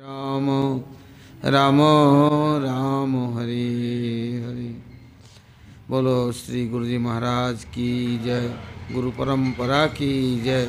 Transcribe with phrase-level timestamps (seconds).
[0.00, 0.46] राम
[1.44, 1.80] राम
[2.64, 3.64] राम, हरे
[4.46, 4.68] हरे।
[5.90, 8.48] बोलो श्री गुरु जी महाराज की जय,
[8.92, 10.64] गुरु परंपरा की जय,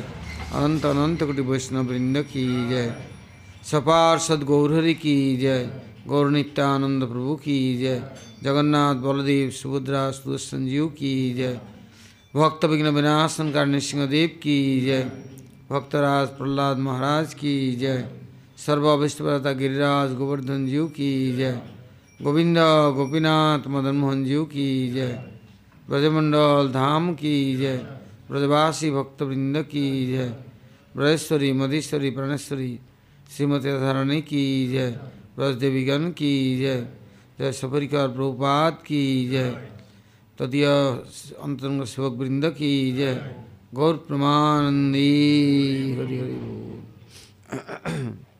[0.54, 2.94] अनंत अनंत कोटि वैष्णव वृंद की जय,
[3.62, 5.68] सपार सदगौरहरि की जय,
[6.06, 8.02] गौर नित्यानंद प्रभु की जय,
[8.42, 11.60] जगन्नाथ बलदेव सुभद्रा सुदर्शन जीव की जय,
[12.36, 15.02] भक्त विघ्न विनाशन का नृसिंहदेव की जय
[15.70, 18.21] भक्तराज प्रहलाद महाराज की जय।
[18.66, 21.62] सर्वाविष्टता गिरिराज गोवर्धन जीव की जय।
[22.22, 22.58] गोविंद
[22.96, 25.24] गोपीनाथ मदन मोहन जीव की जय।
[25.88, 27.86] ब्रजमंडल धाम की जय।
[28.30, 30.36] ब्रजवासी भक्तवृंद की जय।
[30.96, 32.78] ब्रजेश्वरी, मधेश्वरी, प्राणेश्वरी,
[33.36, 35.00] श्रीमती राधारानी की जय।
[35.36, 36.88] ब्रजदेवीगण की जय।
[37.38, 39.68] जय सफरिकार प्रभुपाद की जय।
[40.38, 40.66] तदीय
[41.42, 43.34] अंतरंग सेवक वृंद की जय।
[43.74, 48.31] गौर प्रमानंदी। हरि हरि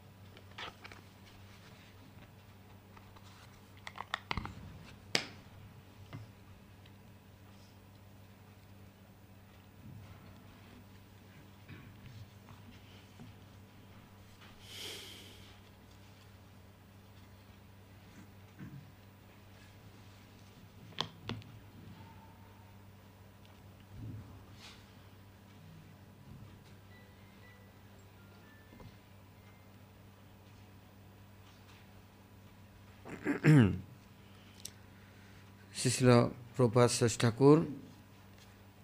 [35.79, 36.09] শিশিল
[36.55, 37.57] প্রপাত শেষ ঠাকুর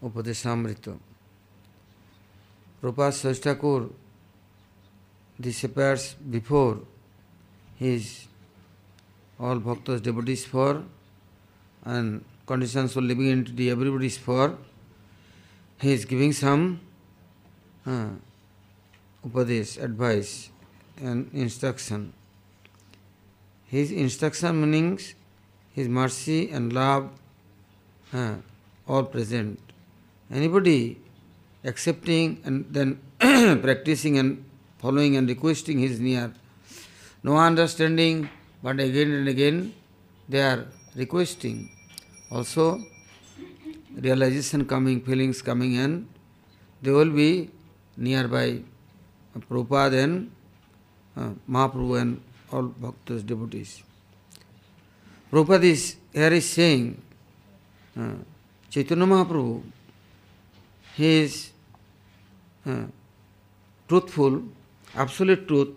[0.08, 0.86] উপদেশামৃত
[2.82, 3.82] প্রপাত শেষ ঠাকুর
[5.40, 6.78] disappears before
[7.78, 8.28] his
[9.40, 10.84] all bhaktas devotees for
[11.86, 14.58] and conditions for living entity everybody is for
[15.80, 16.80] he is giving some
[17.86, 18.10] uh,
[19.26, 20.50] upadesh advice
[21.02, 22.14] and instruction
[23.69, 25.15] his instruction meanings
[25.79, 27.09] his mercy and love
[28.13, 28.35] uh,
[28.89, 29.61] all present.
[30.31, 30.99] Anybody
[31.65, 32.99] accepting and then
[33.63, 34.45] practicing and
[34.79, 36.33] following and requesting his near.
[37.23, 38.29] No understanding,
[38.63, 39.73] but again and again
[40.29, 41.71] they are requesting.
[42.31, 42.81] Also,
[43.97, 46.09] realization coming, feelings coming, and
[46.83, 47.51] they will be
[47.97, 48.61] nearby
[49.49, 50.31] Prabhupada and
[51.17, 52.21] uh, Mahaprabhu and
[52.53, 53.83] all bhaktas, devotees.
[55.31, 57.01] Prabhupada is here is saying,
[57.99, 58.15] uh,
[58.71, 59.63] Chaitanya Mahaprabhu,
[60.97, 61.51] he is
[62.67, 62.85] uh,
[63.89, 64.43] truthful,
[64.95, 65.69] absolute truth,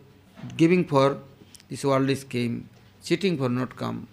[0.58, 1.20] giving for
[1.70, 2.70] this world is came,
[3.04, 4.08] cheating for not come.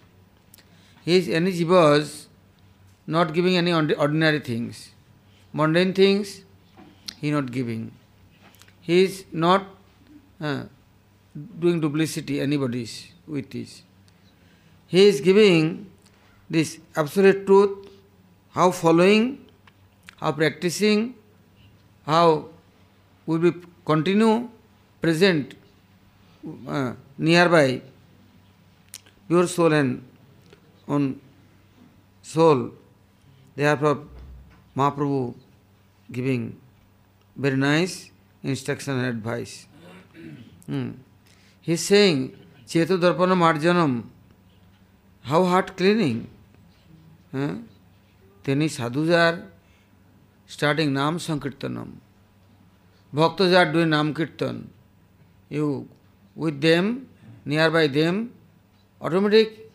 [1.05, 2.27] He is any jivas,
[3.07, 4.91] not giving any ordinary things.
[5.53, 6.41] Mundane things,
[7.19, 7.91] he not giving.
[8.81, 9.65] He is not
[10.39, 10.63] uh,
[11.35, 13.83] doing duplicity anybody's with this.
[14.87, 15.89] He is giving
[16.49, 17.87] this absolute truth,
[18.51, 19.45] how following,
[20.17, 21.15] how practicing,
[22.05, 22.49] how
[23.25, 23.51] will be
[23.85, 24.49] continue
[25.01, 25.53] present
[26.67, 27.81] uh, nearby
[29.27, 30.03] pure soul and
[30.87, 31.21] on
[32.21, 32.71] soul.
[33.55, 34.07] Therefore,
[34.75, 35.35] Mahaprabhu
[36.11, 36.59] giving
[37.35, 38.09] very nice
[38.43, 39.67] instruction and advice.
[40.65, 40.91] Hmm.
[41.61, 42.35] He is saying,
[42.67, 44.03] Chetu Darpana Marjanam,
[45.21, 46.27] how heart cleaning?
[47.31, 47.55] Huh?
[48.43, 49.45] Then is sadhujar
[50.47, 51.93] starting Nam Sankirtanam.
[53.13, 54.69] Bhaktas are doing Nam Kirtan.
[55.49, 55.87] You
[56.35, 57.07] with them,
[57.45, 58.31] nearby them,
[59.01, 59.71] automatic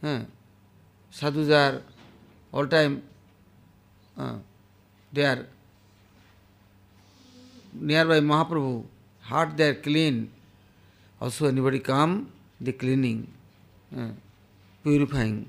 [0.00, 0.20] huh?
[1.10, 1.82] sadhus are
[2.52, 3.02] all time
[4.16, 4.34] uh,
[5.12, 5.46] they are
[7.72, 8.84] nearby Mahaprabhu,
[9.20, 10.30] heart they are clean.
[11.24, 12.30] Also anybody come,
[12.60, 13.26] the cleaning.
[13.96, 14.08] Uh,
[14.82, 15.48] purifying.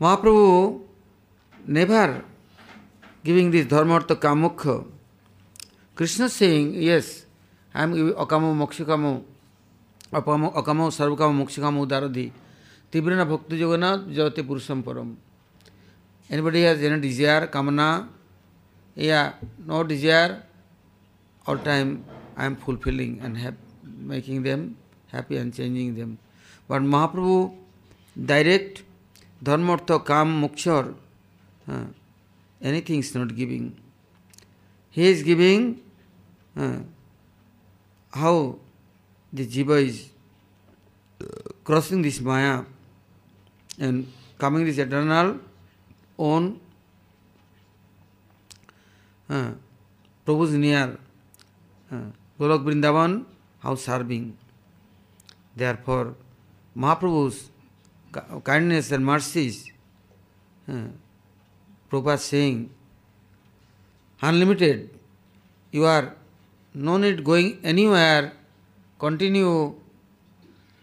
[0.00, 0.80] Mahaprabhu
[1.68, 2.24] never
[3.22, 4.84] giving this dharma artha kamukha.
[5.94, 7.26] Krishna saying, yes,
[7.72, 9.22] I am akamo mokshikamo,
[10.12, 12.32] apamo akamo sarvakamo mokshikamo udaradhi.
[12.90, 15.14] Tibrana bhakti jogana jayate purusham param.
[16.28, 18.08] Anybody has any desire, kamana,
[18.96, 20.42] yeah, no desire,
[21.46, 22.04] all time
[22.36, 23.54] I am fulfilling and have,
[24.04, 24.76] making them
[25.08, 26.18] happy and changing them.
[26.68, 27.54] But Mahaprabhu
[28.32, 28.82] direct
[29.42, 30.94] dharmartha kam mokshar
[31.68, 31.84] uh,
[32.62, 33.76] anything is not giving
[34.90, 35.80] he is giving
[36.56, 36.78] uh,
[38.12, 38.58] how
[39.32, 40.08] the jiva is
[41.64, 42.64] crossing this maya
[43.78, 44.06] and
[44.38, 45.38] coming this eternal
[46.18, 46.60] own
[49.28, 49.50] uh,
[50.24, 50.96] Prabhu's near
[51.90, 51.96] uh,
[52.38, 53.24] Golok Vrindavan
[53.64, 54.24] how serving
[55.56, 56.14] Therefore,
[56.76, 57.50] Mahaprabhu's
[58.42, 59.70] kindness and mercies,
[60.68, 60.88] uh,
[61.90, 62.70] Prabhupada saying,
[64.20, 64.90] unlimited.
[65.70, 66.14] You are
[66.72, 68.32] no need going anywhere,
[68.98, 69.74] continue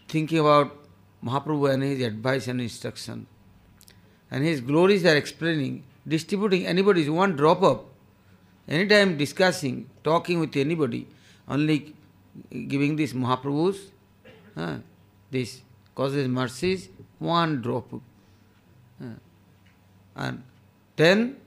[0.07, 0.77] thinking about
[1.23, 3.27] Mahaprabhu and his advice and instruction.
[4.29, 7.83] And his glories are explaining, distributing anybody's one drop of,
[8.69, 11.07] anytime discussing, talking with anybody,
[11.49, 11.93] only
[12.67, 13.91] giving this Mahaprabhu's,
[14.55, 14.77] uh,
[15.29, 15.61] this
[15.95, 16.89] causes mercies,
[17.19, 17.93] one drop.
[19.01, 19.05] Uh,
[20.15, 20.43] and
[20.95, 21.37] then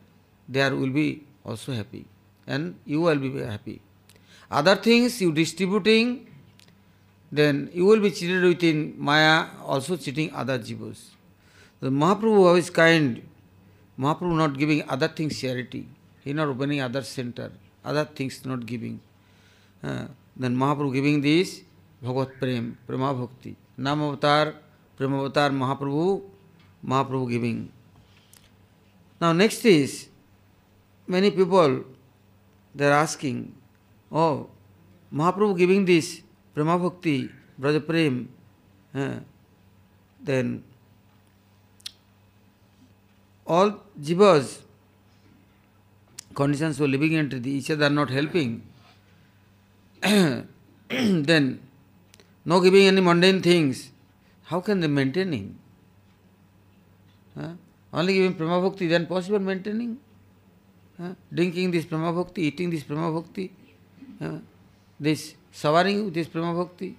[0.48, 2.06] there will be also happy.
[2.46, 3.80] And you will be happy.
[4.50, 6.30] Other things you distributing,
[7.32, 11.08] then you will be cheated within Maya, also cheating other jivas.
[11.80, 13.22] The Mahaprabhu is kind.
[13.98, 15.88] Mahaprabhu not giving other things charity.
[16.22, 17.52] He not opening other center,
[17.84, 19.00] other things not giving.
[19.82, 21.62] Uh, then Mahaprabhu giving this
[22.02, 23.56] Bhagavat Prem, Prema Bhakti.
[23.76, 24.54] Nam Avatar,
[24.96, 26.22] Prema Avatar Mahaprabhu,
[26.86, 27.72] Mahaprabhu giving.
[29.20, 30.08] Now next is,
[31.06, 31.84] many people,
[32.74, 33.54] they are asking,
[34.12, 34.48] oh,
[35.12, 36.20] Mahaprabhu giving this
[36.54, 38.28] Prema Bhakti, Braja Prem,
[38.94, 39.14] uh,
[40.20, 40.62] then
[43.46, 44.60] all jivas,
[46.34, 48.62] conditions for living into each other not helping,
[50.04, 51.60] then
[52.44, 53.90] no giving any mundane things,
[54.44, 55.58] how can they maintaining?
[57.38, 57.52] Huh?
[57.92, 59.98] Only giving Prema Bhakti, then possible maintaining?
[61.00, 61.14] Huh?
[61.32, 63.50] Drinking this Prema Bhakti, eating this Prema Bhakti,
[64.20, 64.38] huh?
[65.00, 66.96] this showering with this Prema Bhakti.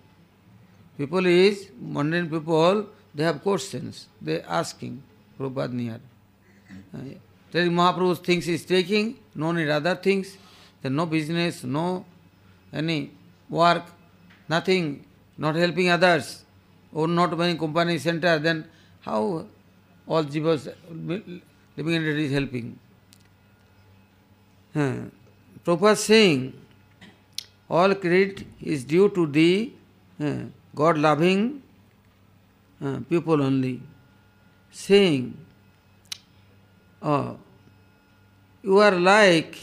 [0.97, 5.03] People is, mundane people, they have questions, they asking
[5.39, 5.99] Prabhupada near.
[6.93, 6.99] Uh,
[7.51, 10.37] telling Mahaprabhu things is taking, no need other things,
[10.81, 12.05] then no business, no
[12.75, 13.11] any
[13.49, 13.83] work,
[14.49, 15.05] nothing,
[15.37, 16.43] not helping others,
[16.93, 18.65] or not running company center, then
[19.01, 19.45] how
[20.07, 20.73] all jivas
[21.77, 22.77] living entity is helping?
[24.75, 24.95] Uh,
[25.63, 26.53] Prabhupada saying,
[27.69, 29.71] all credit is due to the
[30.75, 31.63] God loving
[33.09, 33.81] people only.
[34.71, 35.37] Saying,
[37.01, 37.37] oh,
[38.61, 39.57] you are like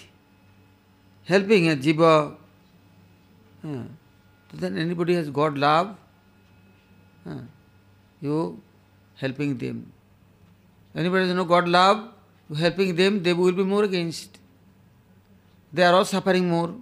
[1.24, 2.36] helping a jiva.
[3.62, 5.96] Then anybody has God love,
[8.20, 8.60] you
[9.16, 9.92] helping them.
[10.94, 12.08] Anybody has no God love,
[12.50, 14.38] you helping them, they will be more against.
[15.72, 16.74] They are all suffering more.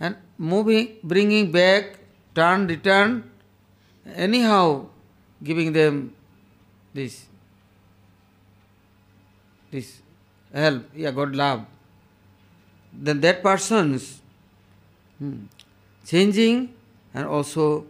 [0.00, 1.98] And moving, bringing back,
[2.34, 3.30] turn, return,
[4.14, 4.86] anyhow
[5.42, 6.14] giving them
[6.92, 7.26] this
[9.70, 10.00] this
[10.52, 11.66] help, yeah, God love,
[12.92, 14.20] then that person's
[15.18, 15.44] hmm,
[16.06, 16.72] changing
[17.12, 17.86] and also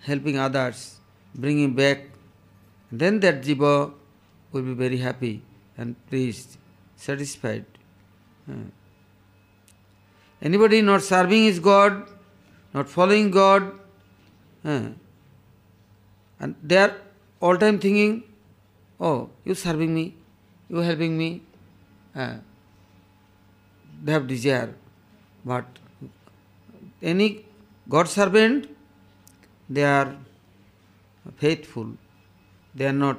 [0.00, 0.98] helping others,
[1.34, 2.04] bringing back,
[2.92, 3.92] then that jiva
[4.52, 5.42] will be very happy
[5.76, 6.58] and pleased,
[6.94, 7.64] satisfied.
[10.40, 12.08] Anybody not serving his God,
[12.72, 13.72] not following God,
[14.62, 14.98] and
[16.62, 16.94] they are
[17.40, 18.22] all time thinking,
[19.00, 20.14] oh, you serving me,
[20.68, 21.42] you helping me.
[22.14, 24.74] They have desire.
[25.44, 25.64] But
[27.02, 27.45] any
[27.88, 28.68] God servant,
[29.68, 30.16] they are
[31.36, 31.92] faithful.
[32.74, 33.18] They are not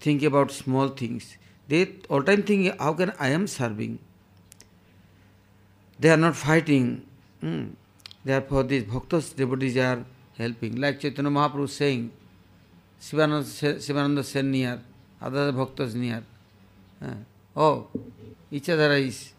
[0.00, 1.36] thinking about small things.
[1.68, 3.98] They all time thinking, how can I am serving?
[5.98, 7.06] They are not fighting.
[7.40, 7.68] Hmm.
[8.24, 10.04] Therefore, these bhaktas, devotees are
[10.36, 10.76] helping.
[10.80, 12.10] Like Chaitanya Mahaprabhu saying,
[13.00, 14.80] Shivananda, Shivananda Sen near,
[15.20, 16.22] other bhaktas near.
[17.00, 17.14] Uh,
[17.56, 17.86] oh,
[18.50, 19.32] each other is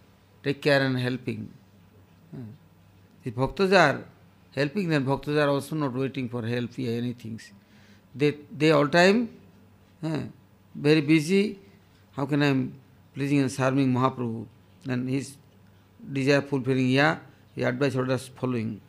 [0.44, 1.51] take care and helping.
[2.34, 2.39] Uh,
[3.24, 4.04] the bhaktas are
[4.58, 7.40] helping, then bhaktas are also not waiting for help or anything.
[8.16, 9.30] They, they all time
[10.04, 10.22] uh,
[10.74, 11.60] very busy.
[12.16, 12.74] How can I am
[13.14, 14.46] pleasing and serving Mahaprabhu?
[14.88, 15.36] And his
[16.12, 17.18] desire fulfilling, yeah,
[17.56, 18.82] he advice orders following.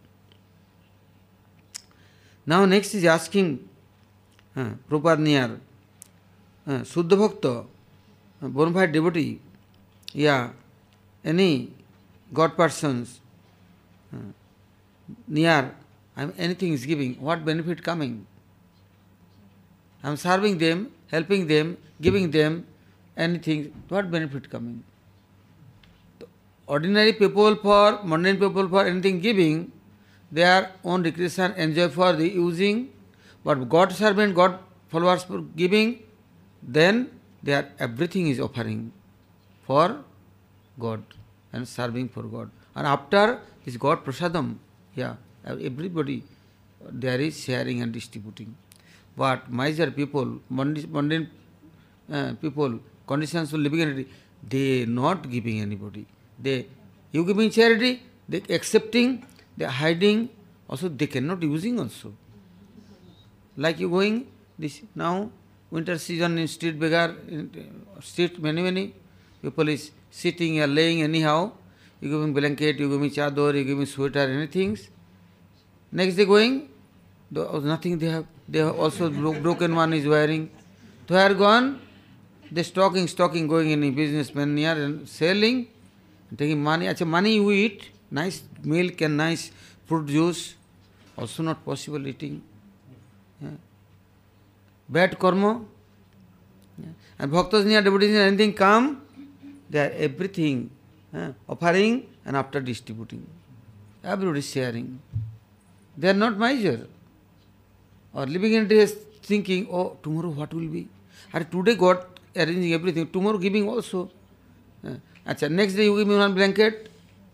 [2.47, 3.69] Now next is asking
[4.57, 5.61] uh, Prabhupada near
[6.67, 7.65] uh, Suddha Bhakta
[8.41, 9.41] bona fide devotee,
[10.15, 10.51] yeah,
[11.25, 11.73] any
[12.33, 13.21] God persons
[14.15, 14.33] uh,
[15.27, 15.75] near,
[16.17, 18.27] I'm, anything is giving, what benefit coming?
[20.03, 22.67] I'm serving them, helping them, giving them
[23.17, 24.85] anything, what benefit coming?
[26.69, 29.73] ordinary people for, mundane people for anything giving,
[30.31, 32.91] their own recreation, enjoy for the using,
[33.45, 36.03] but God servant, God followers for giving,
[36.62, 37.11] then
[37.43, 38.93] their everything is offering
[39.67, 40.05] for
[40.79, 41.03] God
[41.53, 42.50] and serving for God.
[42.75, 44.57] And after this God prasadam,
[45.00, 45.14] yeah,
[45.71, 46.23] everybody
[47.05, 48.55] there is sharing and distributing.
[49.17, 51.28] But miser people, mundane
[52.12, 54.09] uh, people, conditions of living entity,
[54.49, 56.07] they not giving anybody.
[56.38, 56.67] They
[57.12, 59.25] you giving charity, they accepting,
[59.57, 60.28] they hiding,
[60.69, 62.12] also they cannot using also.
[63.57, 64.26] Like you going
[64.59, 65.31] this now
[65.71, 67.50] winter season in street beggar in
[68.00, 68.95] street many many
[69.43, 71.52] people is sitting or laying anyhow.
[72.00, 74.78] You give me blanket, you give me chador, you give me sweater, anything.
[75.90, 76.69] Next day going,
[77.31, 78.26] nothing they have.
[78.49, 80.50] They have also broken one is wearing.
[81.07, 81.81] They are gone.
[82.50, 85.69] They stocking, stocking, going in businessman near and selling,
[86.37, 86.87] taking money.
[86.88, 89.50] Actually, money you eat, nice milk and nice
[89.85, 90.55] fruit juice,
[91.17, 92.43] also not possible eating.
[93.43, 93.50] Yeah.
[94.88, 95.62] Bad karma.
[96.78, 96.87] Yeah.
[97.19, 99.02] And bhaktas near devotees anything come,
[99.69, 100.71] they are everything
[101.15, 103.27] uh, offering and after distributing.
[104.05, 105.00] Everybody is sharing.
[105.97, 106.87] They are not miser.
[108.15, 110.88] Or living in days thinking, oh, tomorrow what will be?
[111.33, 112.05] Or today God
[112.37, 114.11] arranging everything, tomorrow giving also.
[114.85, 114.95] Uh,
[115.27, 116.88] achha, next day you give me one blanket,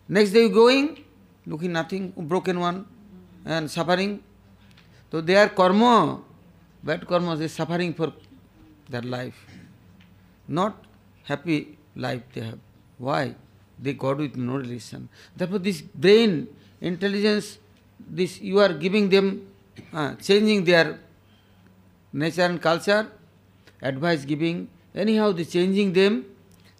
[0.08, 1.04] next day you going,
[1.46, 2.86] looking nothing, broken one,
[3.44, 4.22] and suffering.
[5.10, 6.20] So they are karma,
[6.82, 8.12] bad karma, they suffering for
[8.88, 9.46] their life.
[10.48, 10.74] Not
[11.24, 12.58] happy life they have.
[12.98, 13.34] Why?
[13.84, 15.08] They got with no relation.
[15.36, 16.48] Therefore, this brain,
[16.80, 17.58] intelligence,
[18.20, 19.46] this you are giving them,
[19.92, 20.98] uh, changing their
[22.12, 23.02] nature and culture,
[23.82, 26.24] advice giving, anyhow, the changing them,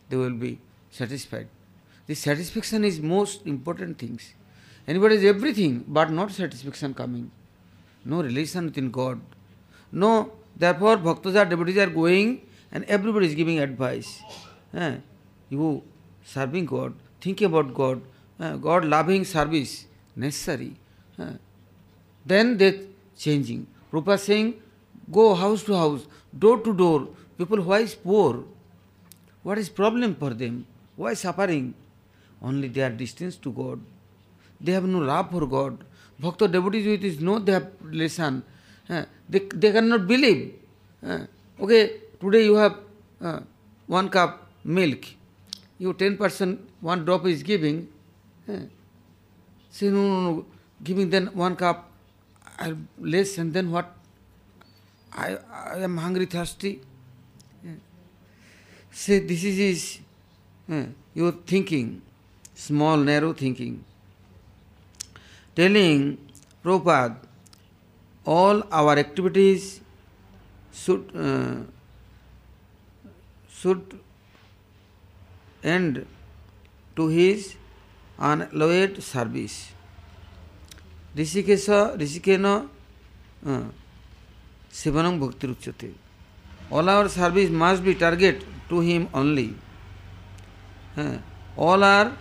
[0.08, 0.58] they will be
[0.90, 1.48] satisfied.
[2.06, 4.32] The satisfaction is most important things.
[4.88, 7.30] Anybody is everything, but not satisfaction coming.
[8.04, 9.20] No relation within God.
[9.92, 12.40] No, therefore, bhaktas are devotees are going
[12.72, 14.22] and everybody is giving advice.
[14.74, 14.96] Eh?
[15.50, 15.82] You
[16.24, 18.00] serving God, thinking about God,
[18.40, 20.74] uh, God loving service necessary.
[21.18, 21.32] Uh,
[22.26, 23.66] then they changing.
[23.92, 24.54] Rupa saying,
[25.12, 27.08] go house to house, door to door.
[27.38, 28.44] People why is poor?
[29.42, 30.66] What is problem for them?
[30.96, 31.74] Why suffering?
[32.42, 33.80] Only they are distance to God.
[34.60, 35.84] They have no love for God.
[36.18, 38.42] Bhakta devotees with is no they have relation.
[38.88, 40.54] Uh, they, they cannot believe.
[41.06, 41.26] Uh,
[41.60, 42.76] okay, today you have
[43.20, 43.40] uh,
[43.86, 45.04] one cup milk
[45.78, 47.88] you 10% one drop is giving,
[48.48, 48.60] eh?
[49.70, 50.46] say no, no, no,
[50.82, 51.90] giving then one cup
[52.98, 53.92] less and then what?
[55.12, 56.80] I, I am hungry, thirsty.
[57.66, 57.70] Eh?
[58.90, 59.98] Say this is his,
[60.70, 62.02] eh, your thinking,
[62.54, 63.84] small, narrow thinking.
[65.54, 66.18] Telling
[66.64, 67.16] Prabhupada,
[68.24, 69.80] all our activities
[70.72, 71.56] should uh,
[73.48, 74.00] should
[75.64, 76.04] and
[76.96, 77.54] to his
[78.30, 79.52] unalloyed service
[81.18, 81.66] Rishikesh,
[82.00, 82.46] ऋषिकेन
[84.74, 85.92] सेवन भक्ति उच्चते
[86.72, 89.50] all our service must be target to him only
[91.58, 92.12] all are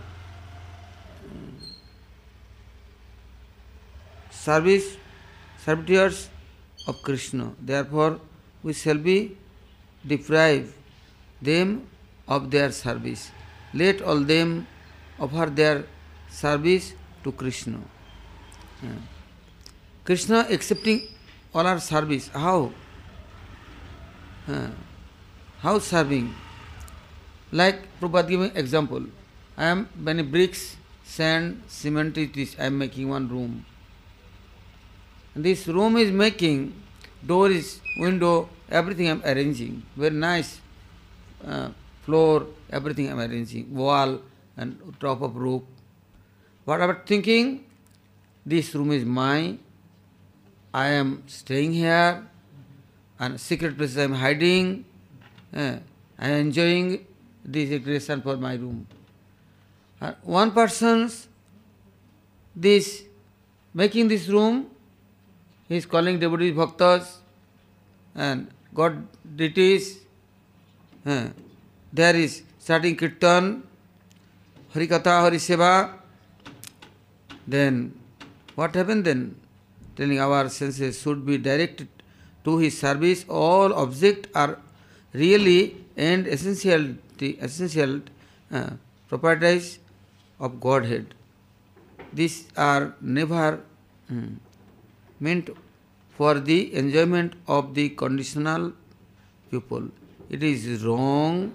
[4.45, 4.91] service
[5.65, 6.27] servitors
[6.89, 8.19] of Krishna they for
[8.65, 9.17] we shall be
[10.03, 10.73] deprive
[11.43, 11.79] them
[12.27, 13.31] of their service.
[13.73, 14.67] Let all them
[15.19, 15.85] offer their
[16.29, 17.79] service to Krishna.
[18.81, 18.89] Yeah.
[20.03, 21.07] Krishna accepting
[21.53, 22.27] all our service.
[22.27, 22.71] How?
[24.47, 24.69] Uh,
[25.59, 26.33] how serving?
[27.51, 29.05] Like Prabhupada giving example.
[29.57, 32.55] I am many bricks, sand, cement is this.
[32.59, 33.65] I am making one room.
[35.35, 36.73] This room is making,
[37.25, 39.83] door is, window, everything I am arranging.
[39.95, 40.59] Very nice.
[41.45, 41.69] Uh,
[42.05, 44.19] floor, everything I'm arranging, wall
[44.57, 45.63] and top of roof.
[46.65, 47.65] What about thinking?
[48.45, 49.59] This room is mine.
[50.73, 52.27] I am staying here,
[53.19, 54.85] and secret places I am hiding.
[55.55, 55.77] Uh,
[56.17, 57.05] I am enjoying
[57.45, 58.87] this recreation for my room.
[60.01, 61.27] Uh, one person's
[62.55, 63.03] this
[63.73, 64.67] making this room,
[65.67, 67.17] he is calling devotees bhaktas
[68.15, 69.99] and God deities.
[71.05, 71.27] Uh,
[71.93, 73.63] there is starting kirtan,
[74.73, 75.91] harikatha, hariseva.
[77.47, 77.93] Then
[78.55, 79.35] what happened then?
[79.95, 81.87] Telling our senses should be directed
[82.45, 83.25] to his service.
[83.29, 84.57] All objects are
[85.13, 88.01] really and essential, essential
[88.51, 88.71] uh,
[89.07, 89.77] properties
[90.39, 91.13] of Godhead.
[92.11, 93.61] These are never
[94.09, 94.39] um,
[95.19, 95.51] meant
[96.17, 98.73] for the enjoyment of the conditional
[99.51, 99.89] people.
[100.29, 101.53] It is wrong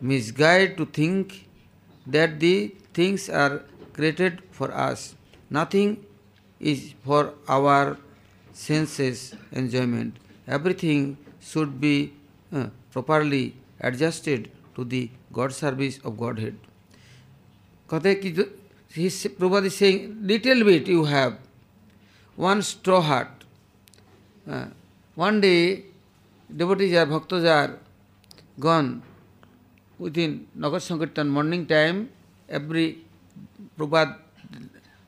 [0.00, 1.46] misguided to think
[2.06, 3.62] that the things are
[3.92, 5.14] created for us.
[5.50, 6.04] Nothing
[6.60, 7.96] is for our
[8.52, 10.16] senses enjoyment.
[10.46, 12.12] Everything should be
[12.52, 16.56] uh, properly adjusted to the God service of Godhead.
[17.90, 18.44] Kate ki
[18.90, 21.38] his Prabhupada is saying, little bit you have,
[22.36, 23.30] one straw hat.
[24.50, 24.66] Uh,
[25.14, 25.84] one day,
[26.54, 27.78] devotees are, bhaktas are
[28.58, 29.02] gone
[29.98, 32.10] within Nagar Sankirtan morning time,
[32.48, 32.98] every
[33.78, 34.16] Prabhupada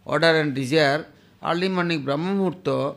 [0.04, 1.06] order and desire,
[1.42, 2.96] early morning Brahma Muhurta,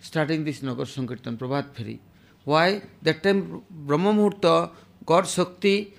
[0.00, 1.98] starting this Nagar Sankirtan, Prabhat Feri.
[2.44, 2.82] Why?
[3.02, 4.70] That time Brahma Muhurta,
[5.06, 5.94] God Shakti,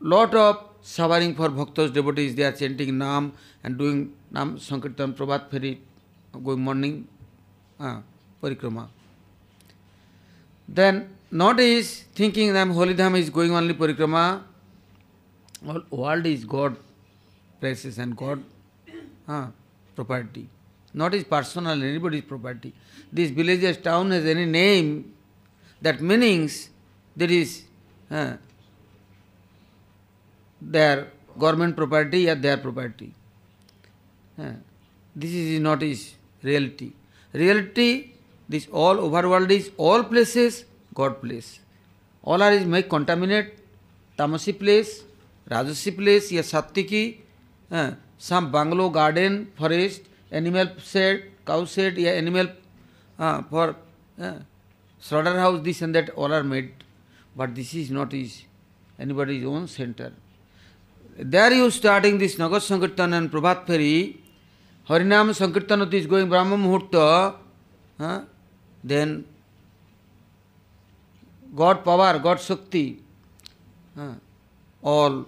[0.00, 5.50] lot of suffering for bhaktas, devotees, they are chanting Nam and doing Nam Sankirtan, Prabhat
[5.50, 5.78] Feri,
[6.42, 7.06] going morning
[7.78, 7.98] uh,
[8.42, 8.88] parikrama.
[10.68, 14.42] Then not is thinking that Holy Dham is going only parikrama,
[15.66, 16.76] all world is God
[17.60, 18.42] places and God
[19.28, 19.46] uh,
[19.96, 20.48] property.
[20.92, 22.72] Not his personal, anybody's property.
[23.12, 25.12] This village's town has any name,
[25.80, 26.70] that meanings
[27.16, 27.64] there is
[28.10, 28.34] uh,
[30.60, 33.12] their government property or their property.
[34.38, 34.52] Uh,
[35.14, 36.92] this is not his reality.
[37.32, 38.10] Reality,
[38.48, 41.60] this all over world is all places God place.
[42.22, 43.58] All are is make contaminate,
[44.18, 45.02] tamasi place,
[45.46, 47.04] राजस्वी place या सात्विकी
[47.70, 47.88] हाँ,
[48.20, 52.48] some bungalow garden, forest, animal shed cow shed या animal
[53.18, 53.70] हाँ, for
[54.20, 54.46] हाँ,
[55.02, 56.72] slaughter house, this and that all are made,
[57.36, 58.32] but this is not is
[59.02, 60.12] any is own centre.
[61.38, 63.94] Are you starting this nagar sankirtan and prabhat फेरी
[64.86, 66.90] हरिनाम संकीर्तन is going brahma muhurta
[68.86, 69.24] then
[71.54, 72.84] God power God shakti
[74.82, 75.24] all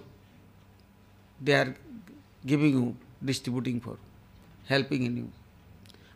[1.41, 1.75] they are
[2.45, 3.97] giving you, distributing for,
[4.67, 5.31] helping in you.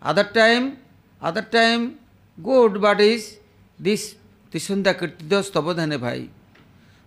[0.02, 0.78] Other time,
[1.22, 2.00] other time,
[2.42, 3.38] good, but is
[3.80, 4.16] this
[4.52, 6.30] Tisunda Kirtidas Tabadhane Bhai.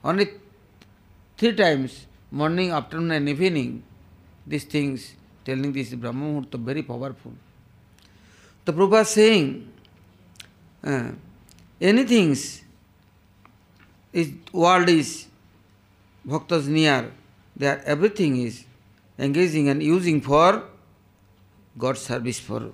[0.03, 0.29] Only
[1.37, 3.83] three times, morning, afternoon, and evening,
[4.47, 7.33] these things, telling this Brahma Muhurta, very powerful.
[8.65, 9.69] The Prabhupada saying,
[10.83, 11.11] uh,
[11.81, 12.63] anything is
[14.53, 15.27] world is
[16.27, 17.11] bhaktas near,
[17.57, 18.65] there everything is
[19.19, 20.65] engaging and using for
[21.79, 22.71] God service for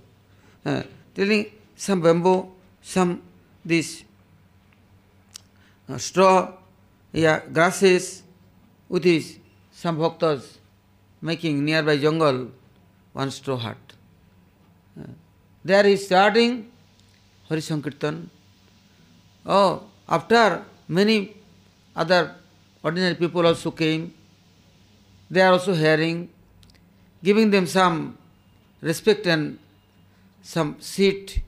[0.65, 0.83] uh,
[1.15, 2.51] telling some bamboo,
[2.83, 3.23] some
[3.65, 4.05] this
[5.89, 6.53] uh, straw,
[7.13, 8.23] yeah, grasses,
[8.89, 9.39] with this
[9.73, 10.59] some bhaktas
[11.23, 12.51] making nearby jungle
[13.13, 13.77] one straw hut.
[14.99, 15.07] Uh,
[15.65, 16.71] there is starting
[17.49, 18.29] Hari Sankirtan.
[19.47, 21.35] Oh, after many
[21.97, 22.35] other
[22.83, 24.15] ordinary people also came,
[25.31, 26.29] they are also hearing,
[27.23, 28.19] giving them some
[28.81, 29.59] respect and
[30.43, 31.43] some seat,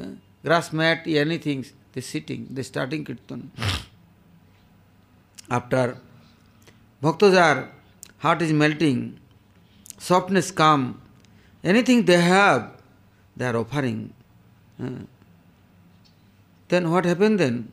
[0.00, 0.06] uh,
[0.42, 3.50] grass mat, anything, they sitting, they starting kirtan.
[5.50, 5.98] After
[7.02, 7.70] bhaktas are,
[8.18, 9.18] heart is melting,
[9.98, 11.00] softness come,
[11.62, 12.72] anything they have,
[13.36, 14.12] they are offering.
[14.82, 15.04] Uh,
[16.68, 17.70] then what happened then?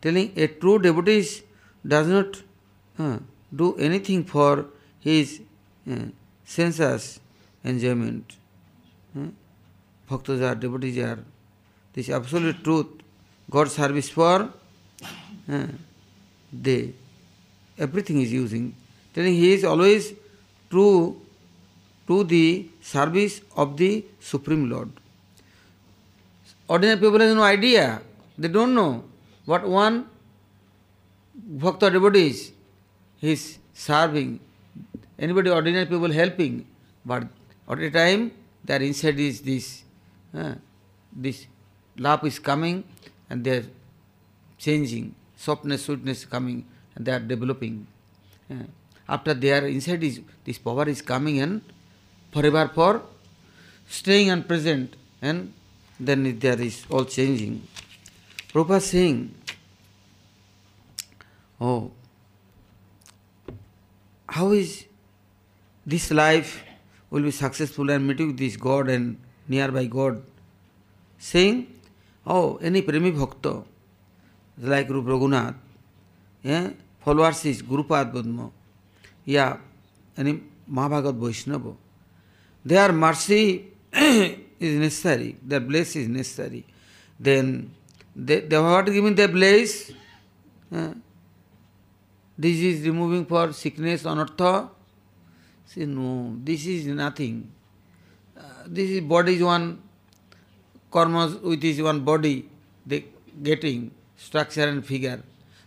[0.00, 1.26] Telling a true devotee
[1.86, 2.42] does not
[2.98, 3.18] uh,
[3.54, 4.66] do anything for
[5.00, 5.40] his
[5.90, 5.96] uh,
[6.44, 7.20] senses
[7.64, 8.36] enjoyment.
[9.16, 9.26] Uh,
[10.08, 11.18] Bhaktas are, devotees are.
[11.92, 12.86] This absolute truth,
[13.50, 14.50] God service for
[15.50, 15.66] uh,
[16.52, 16.94] they.
[17.78, 18.74] Everything is using.
[19.14, 20.14] Telling he is always
[20.70, 21.20] true
[22.06, 24.90] to the service of the Supreme Lord.
[26.68, 28.00] Ordinary people have no idea.
[28.38, 29.04] They don't know
[29.44, 30.06] what one
[31.34, 32.52] bhakta devotees is
[33.72, 34.40] serving.
[35.18, 36.66] Anybody, ordinary people helping,
[37.04, 37.24] but
[37.68, 38.32] at a time
[38.64, 39.84] their inside is this.
[40.34, 40.54] Uh,
[41.14, 41.46] this
[41.96, 42.84] love is coming
[43.28, 43.66] and they are
[44.58, 45.14] changing.
[45.36, 47.86] Softness, sweetness coming and they are developing.
[48.50, 48.64] Uh,
[49.08, 51.60] after their inside is this power is coming and
[52.32, 53.02] forever for
[53.88, 55.52] staying and present and
[56.00, 57.62] then there is all changing.
[58.52, 59.34] Prabhupada saying,
[61.60, 61.90] oh,
[64.32, 64.86] how is
[65.84, 66.64] this life
[67.10, 70.22] will be successful and meeting this God and nearby God?
[71.18, 71.66] Saying,
[72.26, 73.62] oh, any Premi Bhakta,
[74.58, 75.54] like Rup Raghunath,
[76.42, 76.70] yeah,
[77.04, 78.50] followers is Gurupad Budma,
[79.26, 79.58] yeah,
[80.16, 80.40] any
[80.70, 81.76] Mahabhagat Vaishnava,
[82.64, 86.64] their mercy is necessary, their bliss is necessary.
[87.20, 87.74] Then
[88.16, 89.92] they, they what giving their bliss?
[92.40, 94.70] Uh, is removing for sickness, anartha.
[95.66, 97.50] Say no, this is nothing.
[98.36, 99.80] Uh, this is body is one
[100.92, 102.48] karmas with his one body,
[102.86, 103.04] they
[103.42, 105.22] getting structure and figure.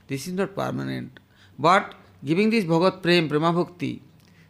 [0.08, 1.20] This is not permanent.
[1.58, 4.02] But giving this Bhagat Prem, Prema Bhakti,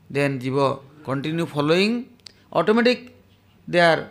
[0.09, 2.09] then Jiva continue following,
[2.51, 3.15] automatic
[3.67, 4.09] their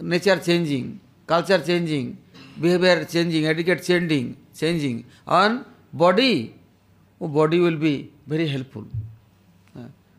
[0.00, 2.16] nature changing, culture changing,
[2.60, 6.59] behavior changing, etiquette changing, changing, and body, oh,
[7.28, 8.84] body will be very helpful.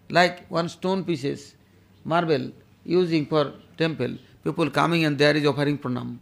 [0.10, 1.56] Like one stone pieces,
[2.04, 2.52] marble,
[2.84, 6.18] using for temple, people coming and there is offering pranam.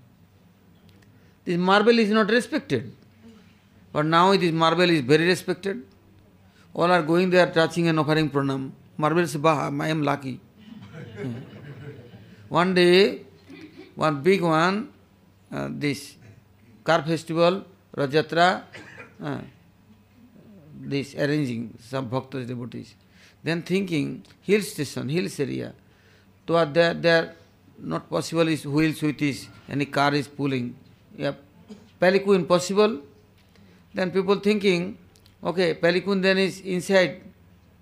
[1.44, 2.96] This marble is not respected.
[3.92, 5.84] But now this marble is very respected.
[6.76, 8.72] All are going there touching and offering pranam.
[8.98, 10.40] Marble says, Bah, I am lucky.
[12.50, 13.22] one day,
[13.96, 14.90] one big one,
[15.52, 16.16] uh, this
[16.84, 17.66] car festival,
[17.96, 18.64] Rajatra,
[19.24, 19.40] uh,
[20.80, 22.96] this arranging some bhaktas, devotees.
[23.44, 25.74] Then thinking, hill station, hills area,
[26.50, 27.36] so there, there
[27.78, 30.76] not possible is wheels with is any car is pulling.
[31.16, 31.34] Yeah,
[32.02, 33.02] palanquin possible.
[33.94, 34.98] Then people thinking,
[35.44, 37.22] okay, palanquin then is inside,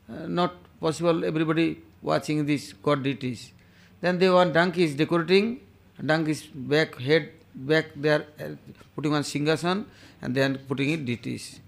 [0.09, 1.23] uh, not possible.
[1.23, 3.53] Everybody watching this god deities.
[4.01, 5.61] Then they want donkeys decorating,
[6.05, 8.49] donkeys back head back there uh,
[8.97, 9.85] putting on singhasan
[10.21, 11.61] and then putting it deities.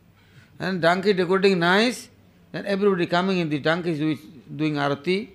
[0.59, 2.09] And donkey decorating nice.
[2.51, 4.19] Then everybody coming in the donkey is
[4.53, 5.29] doing arati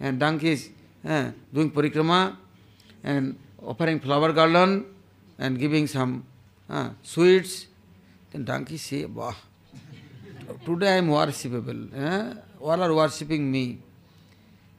[0.00, 0.70] and donkeys
[1.06, 2.36] uh, doing parikrama
[3.04, 4.86] and offering flower garland
[5.38, 6.24] and giving some
[6.68, 7.66] uh, sweets.
[8.30, 9.34] Then donkey say, Bah,
[10.64, 11.80] today I am worshipable.
[11.92, 13.78] Uh, all are worshipping me.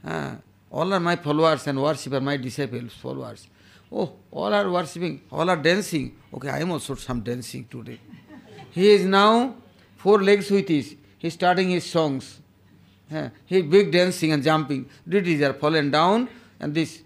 [0.03, 0.35] Uh,
[0.71, 3.47] all are my followers and worshipper, my disciples, followers.
[3.91, 6.15] Oh, all are worshipping, all are dancing.
[6.33, 7.99] Okay, I am also some dancing today.
[8.71, 9.55] he is now
[10.01, 10.95] four legs with his.
[11.17, 12.39] He is starting his songs.
[13.13, 14.89] Uh, he big dancing and jumping.
[15.07, 16.27] Deities are fallen down
[16.59, 17.03] and this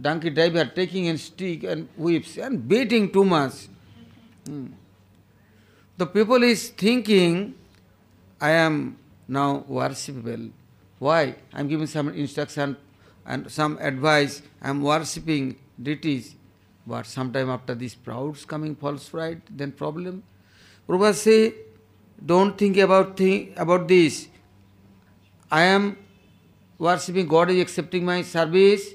[0.00, 3.68] donkey driver taking a stick and whips and beating too much.
[4.46, 4.66] Hmm.
[5.96, 7.54] The people is thinking,
[8.40, 8.96] I am
[9.28, 10.50] now worshipable.
[10.98, 11.36] Why?
[11.52, 12.76] I am giving some instruction
[13.26, 14.42] and some advice.
[14.62, 16.34] I am worshipping deities.
[16.86, 20.22] But sometime after this proud's coming false pride, then problem.
[20.88, 21.52] Prabhupada
[22.24, 24.28] don't think about think about this.
[25.50, 25.96] I am
[26.78, 28.90] worshipping God is accepting my service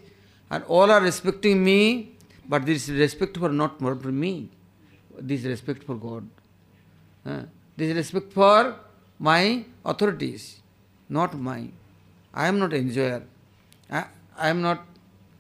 [0.50, 2.12] and all are respecting me,
[2.48, 4.50] but this respect for not for me.
[5.20, 6.28] This respect for God.
[7.26, 7.44] Uh,
[7.76, 8.76] this respect for
[9.20, 10.62] my authorities,
[11.10, 11.74] not mine.
[12.34, 13.24] I am not enjoyer.
[13.90, 14.06] I,
[14.38, 14.86] I am not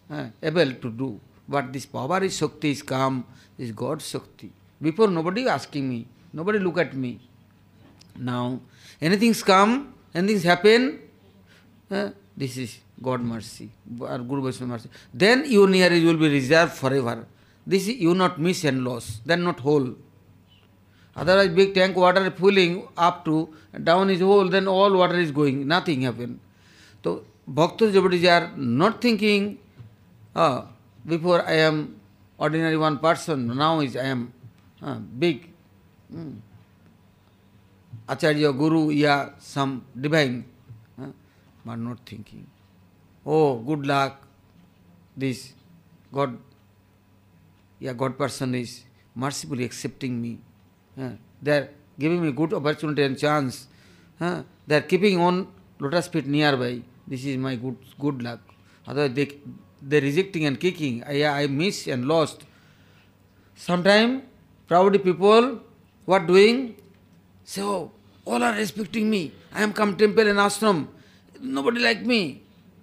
[0.09, 1.19] uh, able to do.
[1.47, 3.25] But this power is Shakti is come,
[3.57, 4.51] is God's Shakti.
[4.81, 7.19] Before nobody asking me, nobody look at me.
[8.17, 8.59] Now,
[9.01, 10.99] anything's come, anything's happen,
[11.91, 14.89] uh, this is God mercy, or Guru Vaishnava mercy.
[15.13, 17.25] Then your nearage will be reserved forever.
[17.67, 19.95] This is you not miss and loss, then not whole.
[21.15, 23.49] Otherwise, big tank water filling up to
[23.83, 26.39] down is whole, then all water is going, nothing happen.
[27.03, 29.57] So, bhaktas devotees are not thinking,
[30.35, 30.67] oh,
[31.05, 31.99] before I am
[32.37, 34.33] ordinary one person, now is I am
[34.81, 35.49] uh, big.
[36.11, 36.33] Hmm.
[38.07, 40.45] Acharya, Guru, yeah, some divine,
[41.01, 41.07] uh,
[41.65, 42.45] but not thinking.
[43.25, 44.21] oh, good luck,
[45.17, 45.53] this
[46.13, 46.37] God,
[47.79, 48.83] yeah, God person is
[49.15, 50.37] mercifully accepting me.
[50.99, 53.67] Uh, they are giving me good opportunity and chance.
[54.19, 55.47] Uh, they are keeping on
[55.79, 56.81] lotus feet nearby.
[57.07, 58.39] This is my good good luck.
[58.87, 59.27] Otherwise, they
[59.81, 61.03] they rejecting and kicking.
[61.03, 62.45] I I miss and lost.
[63.55, 64.23] Sometime
[64.67, 65.59] proud people
[66.05, 66.75] what doing?
[67.59, 67.91] Oh,
[68.27, 69.31] are respecting me.
[69.53, 70.87] I am come temple and ashram.
[71.39, 72.41] Nobody like me.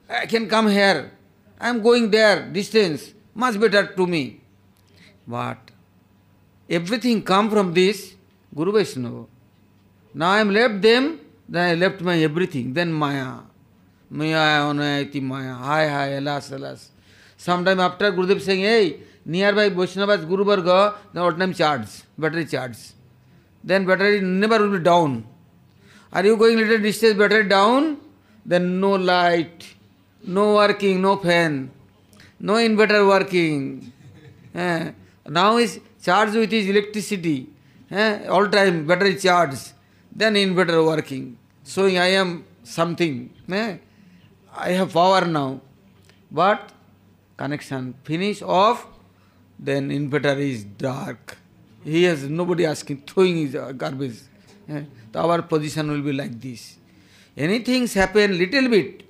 [0.08, 1.12] I can come here.
[1.60, 4.40] I am going there, distance, much better to me.
[5.26, 5.70] But
[6.68, 8.14] everything come from this
[8.54, 9.26] Guru Vaishnava.
[10.14, 13.40] Now I am left them, then I left my everything, then Maya.
[14.10, 15.54] Maya, Anayati Maya.
[15.54, 16.90] Hi, hi, alas, alas.
[17.36, 22.76] Sometime after Gurudev saying, hey, nearby Vaishnavas Guru Varga, then what time charge, battery charge.
[23.64, 25.26] Then battery never will be down.
[26.12, 27.98] Are you going little distance, better down?
[28.44, 29.74] Then no light,
[30.26, 31.70] no working, no fan,
[32.38, 33.92] no inverter working.
[34.54, 34.90] Eh,
[35.28, 37.48] now is charged with his electricity.
[37.90, 39.72] Eh, all time battery charged,
[40.14, 41.38] then inverter working.
[41.64, 43.30] So I am something.
[43.50, 43.78] Eh,
[44.54, 45.62] I have power now.
[46.30, 46.70] But
[47.38, 48.86] connection finish off,
[49.58, 51.38] then inverter is dark.
[51.82, 54.18] He has nobody asking, throwing his garbage.
[54.70, 56.60] तो our position will be like this
[57.36, 59.02] any things happen little bit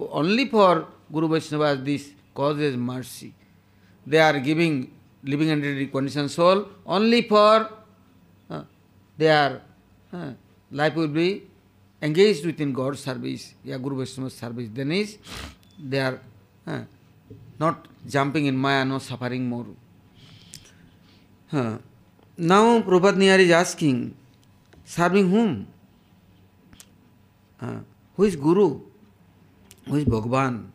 [0.00, 3.32] only for guru Vaishnava this cause is mercy
[4.06, 4.84] they are giving
[5.24, 7.68] living and condition soul only for
[9.18, 9.60] they are
[10.70, 11.28] life will be
[12.02, 15.16] engage with in God service या guru Vaishnava service then is
[15.90, 16.18] they are
[17.60, 19.76] not jumping in my no suffering more
[22.38, 24.10] now Prabhat near is asking
[24.84, 25.66] serving whom?
[27.60, 27.80] Uh,
[28.16, 28.80] who is Guru?
[29.86, 30.66] Who is Bhagavan?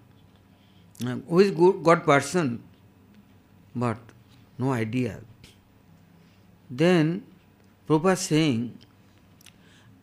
[1.06, 2.64] Uh, who is God person?
[3.76, 3.98] But
[4.58, 5.20] no idea.
[6.70, 7.24] Then
[7.88, 8.78] Prabhupada saying,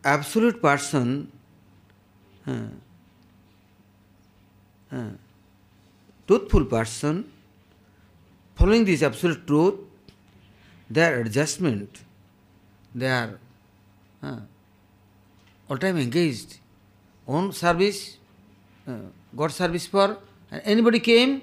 [0.03, 1.31] absolute person,
[2.47, 2.73] uh,
[4.91, 5.09] uh,
[6.27, 7.31] truthful person,
[8.55, 9.75] following this absolute truth,
[10.89, 12.01] their adjustment,
[12.95, 13.39] they are
[14.25, 14.39] uh,
[15.69, 16.57] all time engaged
[17.27, 18.17] on service,
[18.87, 18.93] uh,
[19.35, 20.17] God service for,
[20.63, 21.41] anybody came,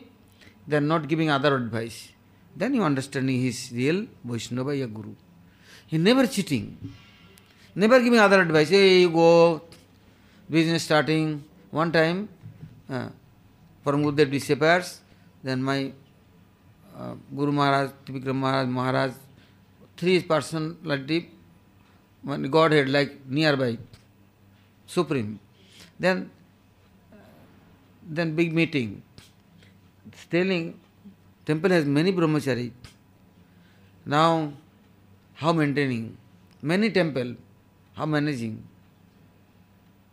[0.66, 1.98] they are not giving other advice.
[2.56, 5.14] Then you understanding his real Vaishnava ya Guru.
[5.86, 6.64] He never cheating,
[7.74, 8.68] never giving other advice.
[8.68, 9.62] Hey, you go,
[10.48, 11.44] business starting.
[11.70, 12.28] One time,
[12.90, 13.08] uh,
[13.82, 15.00] from Gurudev disappears,
[15.42, 15.92] then my
[16.98, 19.12] uh, Guru Maharaj, Tipikram Maharaj, Maharaj,
[19.96, 21.30] three personality,
[22.22, 23.78] one Godhead like nearby,
[24.86, 25.38] supreme.
[25.98, 26.30] Then,
[28.08, 29.02] then big meeting.
[30.30, 30.78] Telling
[31.46, 32.72] temple has many brahmachari.
[34.04, 34.52] Now,
[35.34, 36.16] how maintaining?
[36.60, 37.36] Many temple,
[37.94, 38.62] how managing?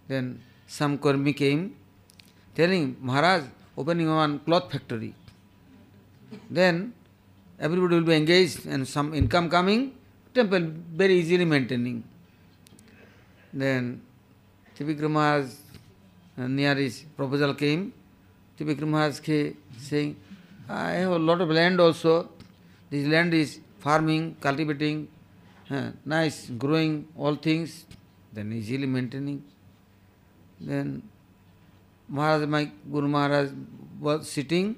[0.08, 1.76] Then some karmi came,
[2.56, 3.44] telling Maharaj
[3.78, 5.14] opening one cloth factory.
[6.50, 6.94] Then
[7.60, 9.94] everybody will be engaged and some income coming,
[10.34, 12.04] temple very easily maintaining.
[13.54, 14.02] Then
[14.78, 15.48] Tipikram Maharaj
[16.38, 17.94] uh, near his proposal came.
[18.58, 19.20] Tipikram Maharaj
[19.78, 20.16] saying,
[20.70, 22.30] I have a lot of land also.
[22.90, 25.08] This land is farming, cultivating,
[25.70, 27.86] uh, nice, growing all things,
[28.34, 29.44] then easily maintaining.
[30.60, 31.04] Then
[32.08, 33.50] Maharaj, my Guru Maharaj
[34.00, 34.76] was sitting,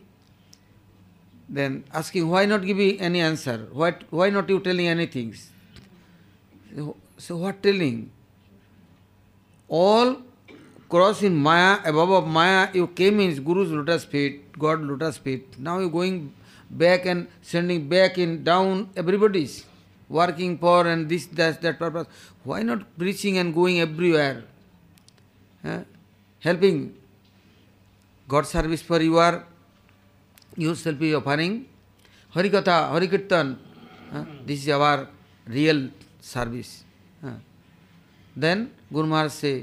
[1.52, 3.68] then asking, why not give me any answer?
[3.74, 5.36] Why, why not you telling anything?
[7.18, 8.10] So, what telling?
[9.68, 10.18] All
[10.88, 15.60] cross in Maya, above of Maya, you came in Guru's lotus feet, God lotus feet.
[15.60, 16.34] Now you're going
[16.70, 19.66] back and sending back in down everybody's
[20.08, 22.08] working for and this, that, that purpose.
[22.44, 24.44] Why not preaching and going everywhere?
[26.40, 26.96] Helping
[28.28, 29.46] God service for you are
[30.60, 31.60] you shall be offering
[32.34, 33.56] harikatha harikirtan
[34.48, 35.08] this is our
[35.48, 35.90] real
[36.24, 36.70] service
[38.36, 39.54] then guru Maharaj say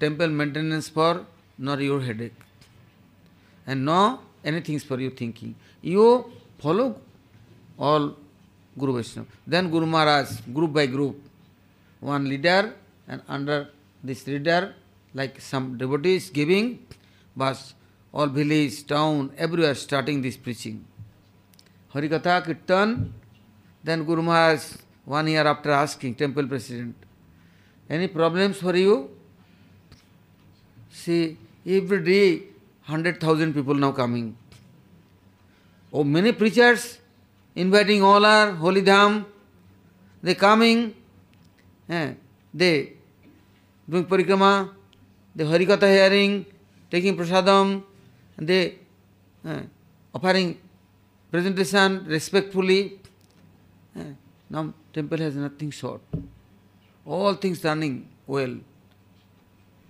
[0.00, 1.26] temple maintenance for
[1.60, 2.44] not your headache
[3.66, 4.00] and no
[4.46, 5.54] any things for your thinking
[5.84, 6.04] you
[6.62, 6.84] follow
[7.90, 8.14] all
[8.76, 11.22] guru Vaishnava then guru Maharaj group by group
[12.02, 12.72] one leader
[13.10, 13.66] and under
[14.02, 14.72] this leader
[15.14, 16.74] like some डिबोटी is giving
[17.38, 17.74] bus
[18.16, 20.82] all village, town, everywhere starting this preaching.
[21.94, 23.12] Harikatha, Kirtan,
[23.84, 24.62] then Guru Maharaj,
[25.04, 26.96] one year after asking, temple president,
[27.90, 29.10] any problems for you?
[30.88, 32.44] See, every day,
[32.86, 34.34] 100,000 people now coming.
[35.92, 36.98] Oh, many preachers
[37.54, 39.26] inviting all our holy dham.
[40.22, 40.94] They coming,
[41.90, 42.14] eh,
[42.54, 42.94] they
[43.88, 44.70] doing parikrama,
[45.34, 46.46] they harikatha hearing,
[46.90, 47.82] taking prasadam,
[48.36, 48.78] and they
[49.44, 49.62] eh,
[50.14, 50.58] offering
[51.30, 52.98] presentation respectfully.
[53.98, 54.12] Eh,
[54.50, 56.00] now temple has nothing short.
[57.04, 58.56] All things running well.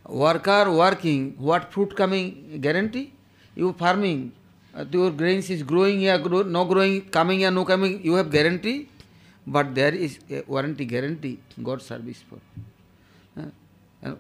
[0.09, 3.13] Worker working, what fruit coming guarantee?
[3.55, 4.33] You farming,
[4.75, 8.31] uh, your grains is growing here, grow, no growing, coming here, no coming, you have
[8.31, 8.89] guarantee,
[9.47, 12.39] but there is a warranty guarantee, God service for.
[14.05, 14.15] Uh,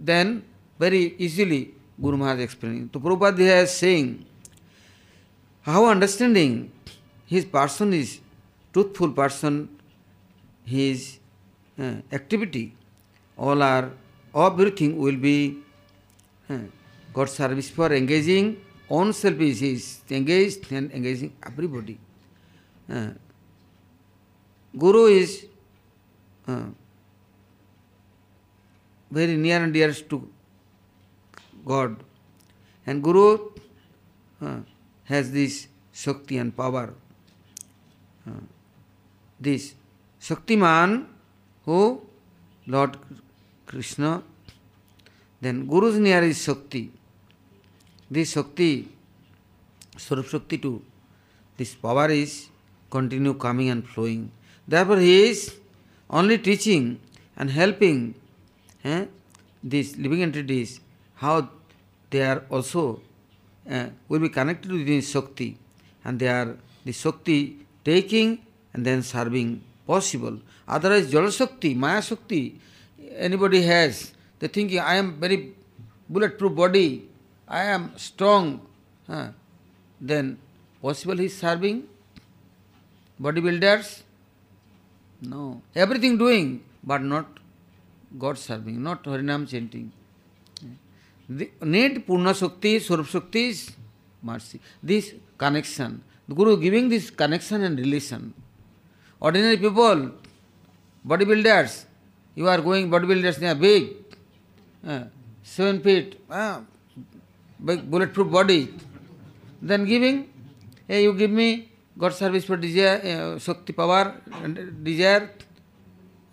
[0.00, 0.44] then
[0.78, 2.90] very easily Guru Maharaj explaining.
[2.92, 4.24] So Prabhupada is saying,
[5.62, 6.72] how understanding
[7.26, 8.20] his person is
[8.72, 9.68] truthful person,
[10.64, 11.18] his
[11.78, 12.74] uh, activity,
[13.36, 13.90] all are
[14.34, 15.58] everything will be
[16.50, 18.56] uh, service for engaging
[18.96, 21.98] own self is engaged and engaging everybody.
[22.92, 23.10] Uh,
[24.76, 25.46] Guru is
[26.46, 26.66] uh,
[29.10, 30.28] very near and dear to
[31.64, 31.96] God.
[32.86, 33.50] And Guru
[34.40, 34.58] uh,
[35.04, 36.94] has this Shakti and power.
[38.26, 38.40] Uh,
[39.40, 39.74] this
[40.20, 41.06] Shaktiman
[41.64, 42.02] who
[42.66, 42.96] Lord
[43.66, 44.22] Krishna,
[45.40, 46.90] then Guru's near is Shakti.
[48.10, 48.88] this Shakti,
[49.96, 50.82] Swarup Shakti too,
[51.56, 52.48] this power is
[52.90, 54.30] continue coming and flowing.
[54.68, 55.54] Therefore, he is
[56.10, 57.00] only teaching
[57.36, 58.14] and helping
[58.84, 59.06] eh,
[59.64, 60.80] these living entities
[61.22, 61.48] how
[62.10, 63.00] they are also
[63.70, 65.50] uh, will be connected with this Shakti
[66.04, 67.38] and they are the Shakti
[67.84, 68.30] taking
[68.74, 70.38] and then serving possible.
[70.66, 72.58] Otherwise, Jala Shakti, Maya Shakti,
[73.28, 75.54] anybody has, they thinking I am very
[76.08, 77.08] bulletproof body,
[77.46, 78.60] I am strong,
[80.00, 80.38] then
[80.80, 81.88] possible he is serving
[83.20, 84.02] bodybuilders?
[85.22, 85.62] No.
[85.74, 87.26] Everything doing, but not
[88.18, 89.92] God serving, not Harinam chanting.
[91.62, 93.70] Need Purna Shakti, Swarup Shakti is
[94.22, 94.60] mercy.
[94.82, 96.02] This connection.
[96.28, 98.34] The Guru giving this connection and relation.
[99.20, 100.10] Ordinary people,
[101.06, 101.84] bodybuilders,
[102.34, 103.94] you are going bodybuilders, they are big,
[104.86, 105.04] uh,
[105.42, 106.60] seven feet, uh,
[107.64, 108.74] big bulletproof body.
[109.60, 110.28] Then giving,
[110.88, 114.16] hey, you give me God service for desire, uh, Shakti power,
[114.82, 115.30] desire.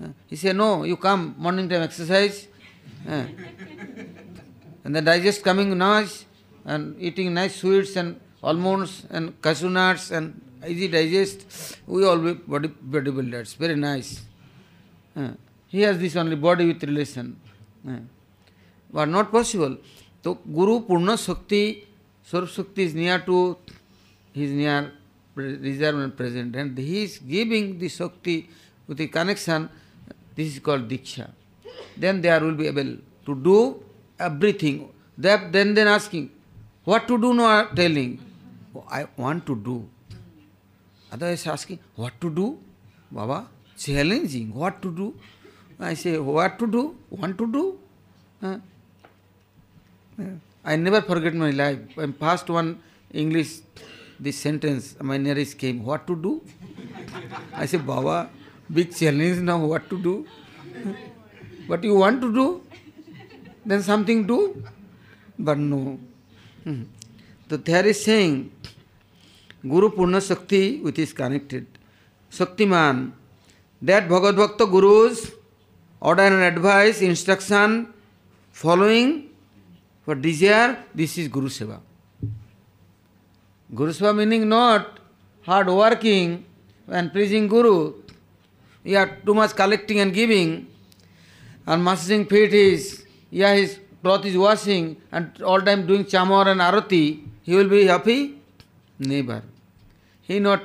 [0.02, 2.48] Uh, he said, no, you come, morning time exercise.
[3.08, 3.26] Uh,
[4.90, 6.26] and the digest coming nice,
[6.66, 11.78] and eating nice sweets and almonds and cashew nuts and easy digest.
[11.86, 14.24] We all be body, bodybuilders, very nice.
[15.16, 15.34] Uh,
[15.68, 17.40] he has this only body with relation.
[17.88, 17.98] Uh,
[18.92, 19.78] but not possible.
[20.24, 21.88] So Guru Purna Shakti,
[22.24, 23.58] Swarup Shakti is near to,
[24.34, 24.92] he is near
[25.36, 28.50] reserve and present, and he is giving the Shakti
[28.88, 29.70] with the connection.
[30.34, 31.30] This is called Diksha.
[31.96, 32.98] Then they are will be able
[33.28, 33.84] to do
[34.20, 34.90] everything.
[35.18, 36.32] Then then asking,
[36.84, 38.20] what to do now telling.
[38.90, 39.88] I want to do.
[41.12, 42.58] Otherwise asking, what to do?
[43.12, 45.16] Baba, challenging, what to do?
[45.80, 46.96] I say, what to do?
[47.10, 47.80] Want to do?
[48.44, 48.58] Uh,
[50.64, 51.80] I never forget my life.
[51.98, 52.80] I'm one
[53.12, 53.62] English,
[54.20, 56.42] this sentence, my nearest came, what to do?
[57.54, 58.30] I say, Baba,
[58.72, 60.28] big challenge now, what to do?
[61.68, 62.62] But you want to do?
[63.70, 64.64] Then something do?
[65.38, 66.00] But no.
[66.64, 66.84] Hmm.
[67.50, 68.52] So there is saying,
[69.62, 71.68] Guru Purna Shakti which is connected.
[72.32, 73.12] Shaktiman,
[73.84, 75.32] that Bhagavad Bhakta Guru's
[76.02, 77.94] order and advice, instruction,
[78.52, 79.30] following
[80.04, 81.80] for desire, this is Guru Seva.
[83.76, 85.00] Guru Seva meaning not
[85.44, 86.44] hard working
[86.88, 87.94] and pleasing Guru.
[88.84, 90.66] You are too much collecting and giving,
[91.68, 96.62] and massaging feet is, yeah, his cloth is washing, and all time doing chamar and
[96.62, 98.36] arati, he will be happy?
[98.98, 99.44] Never.
[100.22, 100.64] He not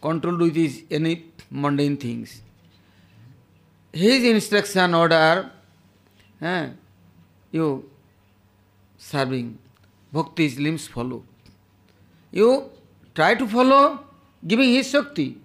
[0.00, 2.42] controlled with his any mundane things.
[3.92, 5.50] His instruction order,
[6.40, 6.68] eh,
[7.50, 7.88] you
[8.96, 9.58] serving,
[10.14, 11.24] bhakti's limbs follow.
[12.30, 12.70] You
[13.14, 14.00] try to follow,
[14.46, 15.38] giving his Shakti.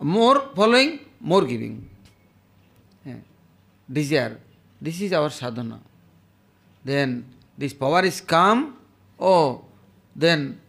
[0.00, 1.88] More following, more giving.
[3.06, 3.14] Eh,
[3.92, 4.38] desire.
[4.80, 5.80] This is our sadhana.
[6.84, 7.24] Then
[7.56, 8.76] this power is calm.
[9.18, 9.64] Oh,
[10.14, 10.60] then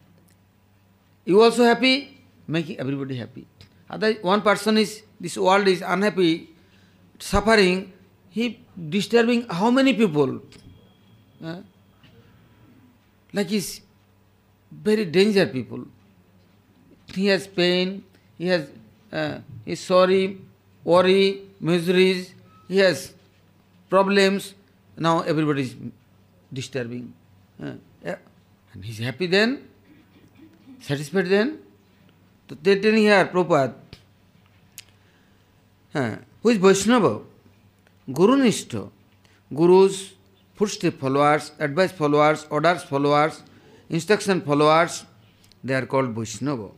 [1.26, 2.18] you also happy,
[2.48, 3.46] making everybody happy.
[3.90, 6.50] Other one person is this world is unhappy,
[7.20, 7.94] suffering.
[8.30, 10.42] He disturbing how many people?
[11.44, 11.62] Eh?
[13.34, 13.82] Like he's
[14.72, 15.86] very danger people.
[17.14, 18.04] He has pain,
[18.38, 18.70] he has
[19.12, 20.40] uh, he's sorry,
[20.84, 22.34] worry, miseries,
[22.68, 23.14] he has
[23.90, 24.54] problems.
[24.98, 25.76] Now everybody is
[26.52, 27.14] disturbing.
[27.62, 27.74] Uh,
[28.04, 28.18] yeah.
[28.74, 29.68] And he's happy then,
[30.80, 31.60] satisfied then.
[32.50, 33.74] So they're telling here, Prabhupada,
[35.94, 37.22] uh, who is Vaishnava?
[38.12, 38.90] Guru Nishta,
[39.54, 40.14] Guru's
[40.56, 43.44] footstep followers, advice followers, orders followers,
[43.90, 45.06] instruction followers,
[45.64, 46.70] they are called Vaishnava.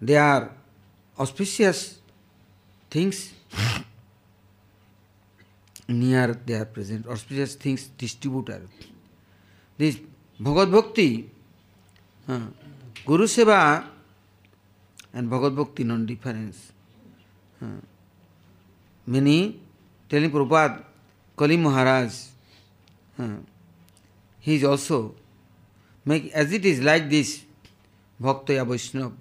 [0.00, 0.50] They are
[1.18, 1.98] auspicious
[2.90, 3.32] things
[5.88, 8.62] near they are present, auspicious things distributor.
[9.76, 9.98] This
[10.38, 11.30] Bhagavad Bhakti,
[12.28, 12.40] uh,
[13.06, 13.84] Guru Seva
[15.14, 16.72] and Bhagavad Bhakti non difference.
[17.60, 17.80] Uh,
[19.06, 19.60] many
[20.08, 20.84] telling Prabhupada,
[21.36, 22.12] Kali Maharaj,
[23.18, 23.28] uh,
[24.40, 25.14] he is also
[26.04, 27.44] make as it is like this
[28.20, 29.12] Bhaktaya Vaishnava.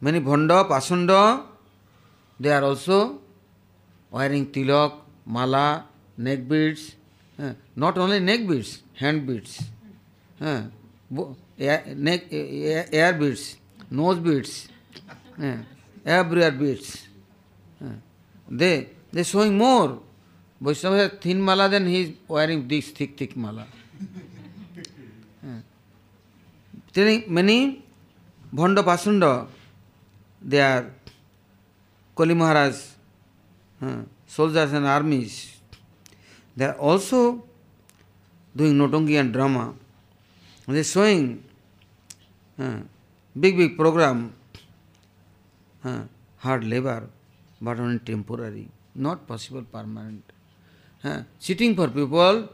[0.00, 1.46] Many Bhanda, Pasanda,
[2.40, 3.20] they are also
[4.10, 4.94] wearing tilak,
[5.24, 5.86] mala,
[6.16, 6.94] neck beads,
[7.38, 9.62] uh, not only neck beads, hand beads,
[10.40, 10.62] uh,
[11.58, 13.56] air, neck, air, air beads,
[13.90, 14.68] nose beads,
[15.42, 15.56] uh,
[16.04, 17.06] everywhere beads.
[17.84, 17.88] Uh,
[18.48, 20.00] they they showing more.
[20.60, 23.66] Vaishnava has thin mala, then he is wearing this thick, thick mala.
[26.92, 27.82] telling many
[28.54, 29.46] Bhanda Pasunda,
[30.40, 30.90] they are
[32.14, 32.76] Kali Maharaj,
[33.80, 35.61] uh, soldiers and armies.
[36.56, 37.44] They are also
[38.54, 39.74] doing notongi and drama.
[40.66, 41.42] They are showing
[42.58, 42.80] uh,
[43.38, 44.34] big, big program,
[45.84, 46.02] uh,
[46.38, 47.08] hard labor,
[47.60, 50.22] but only temporary, not possible permanent.
[51.02, 52.48] Uh, sitting for people,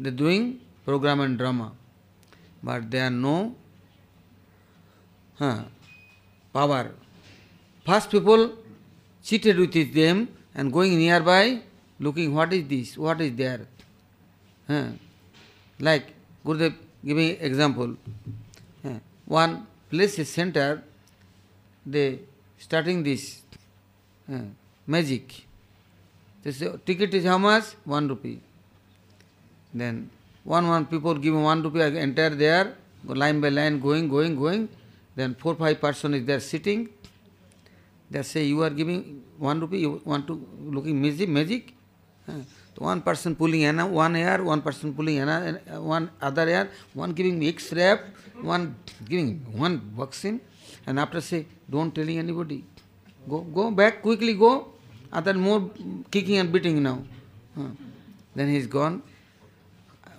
[0.00, 1.72] they are doing program and drama,
[2.62, 3.54] but there are no
[5.40, 5.62] uh,
[6.52, 6.92] power.
[7.84, 8.52] First people
[9.20, 11.60] seated with them and going nearby,
[12.06, 13.60] looking what is this, what is there.
[14.68, 14.88] Uh,
[15.88, 16.06] like
[16.46, 16.74] Gurudev
[17.04, 17.96] giving example.
[19.26, 20.82] One place is center,
[21.86, 22.18] they
[22.58, 23.42] starting this
[24.86, 25.46] magic.
[26.44, 27.64] Say, ticket is how much?
[27.84, 28.40] One rupee.
[29.72, 30.10] Then
[30.44, 32.74] one one people give one rupee, enter there,
[33.06, 34.68] line by line, going, going, going.
[35.16, 36.88] Then four five person is there sitting.
[38.10, 41.73] They say you are giving one rupee, you want to looking magic, magic.
[42.28, 46.48] तो one person pulling है ना one ear one person pulling है ना one other
[46.48, 48.06] ear one giving mix wrap
[48.44, 48.66] one
[49.08, 50.40] giving one vaccine
[50.88, 52.32] and after say don't telling any
[53.24, 54.52] go go back quickly go
[55.12, 55.60] other more
[56.12, 56.96] kicking and beating now
[58.36, 59.00] then he is gone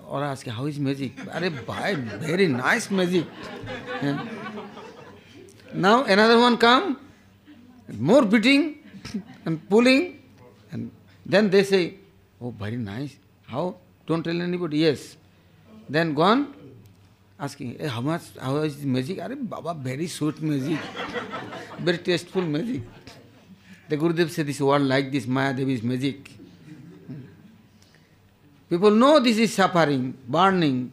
[0.08, 3.28] और आज के how is magic अरे bye very nice magic
[5.76, 6.96] now another one come
[7.90, 8.64] more beating
[9.48, 10.04] and pulling
[11.26, 11.96] then they say,
[12.40, 13.16] oh, very nice.
[13.48, 13.76] How?
[14.06, 14.80] Don't tell anybody.
[14.80, 15.18] Yes.
[15.90, 16.54] Then gone,
[17.40, 19.20] asking, hey, how much, how is the magic?
[19.20, 20.80] Are Baba, very sweet magic,
[21.80, 22.82] very tasteful magic.
[23.88, 26.32] The Gurudev said this world like this, Maya Devi's magic.
[28.68, 30.92] People know this is suffering, burning,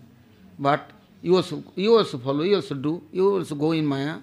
[0.58, 0.90] but
[1.22, 4.18] you also, you also follow, you also do, you also go in Maya.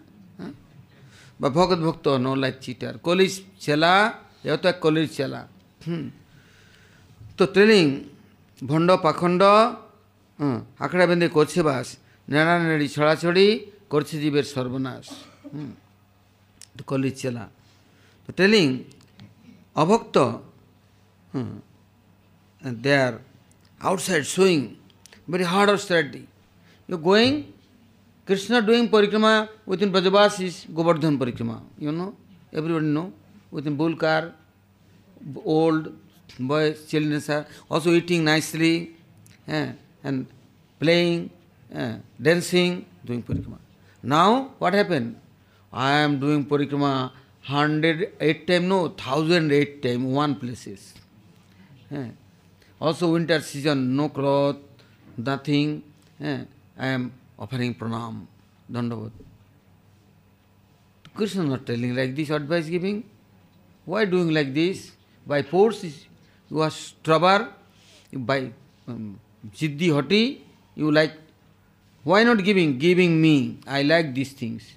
[1.39, 2.99] But Bhagat Bhakta, no like cheater.
[3.01, 5.47] Koli's chela, yata Koli's chela.
[5.85, 6.05] Hmm.
[7.37, 7.85] তো training
[8.69, 9.41] ভণ্ড পাখণ্ড
[10.83, 11.87] আঁকড়া বেঁধে করছে বাস
[12.31, 13.45] নেড়ানেড়ি ছড়াছড়ি
[13.91, 15.05] করছে জীবের সর্বনাশ
[16.89, 17.45] কলির চেলা
[18.25, 18.67] তো telling
[19.83, 20.15] অভক্ত
[22.83, 23.13] they are
[23.81, 24.77] outside showing
[25.27, 26.27] very hard austerity.
[26.87, 27.53] You're going,
[28.27, 31.61] Krishna doing parikrama within Brajavasis, Govardhan parikrama.
[31.77, 32.15] You know,
[32.53, 33.13] everybody know.
[33.51, 34.33] Within bull car,
[35.43, 35.93] old
[36.39, 38.95] boys, children are also eating nicely
[39.47, 39.71] eh,
[40.03, 40.27] and
[40.79, 41.29] playing,
[41.73, 43.57] eh, dancing, doing parikrama.
[44.01, 45.19] Now, what happened?
[45.71, 47.11] I am doing parikrama
[47.47, 50.93] 108 time, no, 1008 time, one places.
[51.91, 52.09] Eh.
[52.79, 54.57] Also winter season, no cloth,
[55.17, 55.83] nothing.
[56.21, 56.45] I
[56.77, 58.25] am offering pranam,
[58.71, 59.11] dandavat.
[61.13, 63.03] Krishna not telling like this, advice giving.
[63.85, 64.91] Why doing like this?
[65.29, 65.85] By force,
[66.49, 67.47] you are stubborn.
[68.11, 68.51] By
[68.87, 69.19] um,
[69.55, 70.43] jiddhi hoti,
[70.75, 71.13] you like.
[72.03, 72.77] Why not giving?
[72.79, 73.59] Giving me.
[73.67, 74.73] I like these things.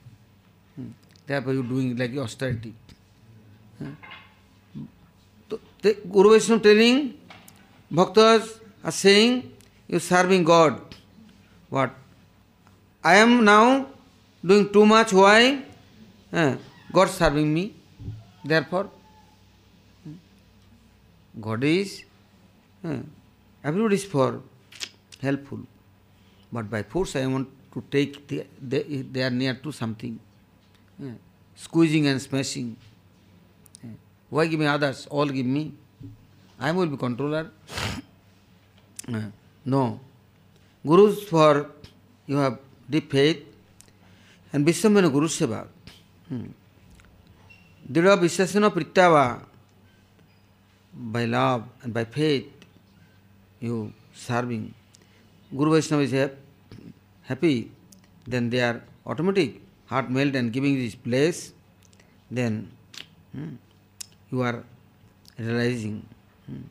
[0.77, 0.89] Hmm.
[1.27, 2.75] Therefore, you doing like austerity.
[5.49, 7.15] So, the Guru Vaishnava telling,
[7.93, 9.51] Bhaktas are saying,
[9.89, 10.81] you serving God.
[11.69, 11.95] What?
[13.03, 13.87] I am now
[14.45, 15.13] doing too much.
[15.13, 15.63] Why?
[16.33, 16.57] Eh,
[16.93, 17.75] God serving me.
[18.45, 18.91] Therefore,
[21.41, 22.05] God is,
[22.85, 22.99] eh,
[23.65, 24.43] everybody is for
[25.21, 25.61] helpful.
[26.53, 30.19] But by force I want to take, the, they, they are near to something.
[31.03, 31.13] Eh,
[31.55, 32.77] squeezing and smashing.
[33.83, 33.89] Eh,
[34.29, 35.07] why give me others?
[35.11, 35.73] All give me.
[36.61, 37.51] I will be controller.
[39.09, 39.21] Eh,
[39.65, 40.01] no.
[40.87, 41.71] Gurus for
[42.27, 42.59] you have
[42.89, 43.45] deep faith
[44.53, 45.67] and Vishwamana Guru Seva.
[46.29, 46.47] Hmm.
[47.91, 49.45] Dira Vishwasana Prittava
[50.95, 52.51] by love and by faith
[53.61, 54.75] you serving.
[55.57, 56.31] Guru Vaishnava is
[57.23, 57.71] happy,
[58.27, 61.53] then they are automatic, heart melt and giving this place,
[62.31, 62.71] then
[63.33, 63.55] hmm,
[64.31, 64.65] you are
[65.39, 66.07] realizing.
[66.47, 66.63] Hmm.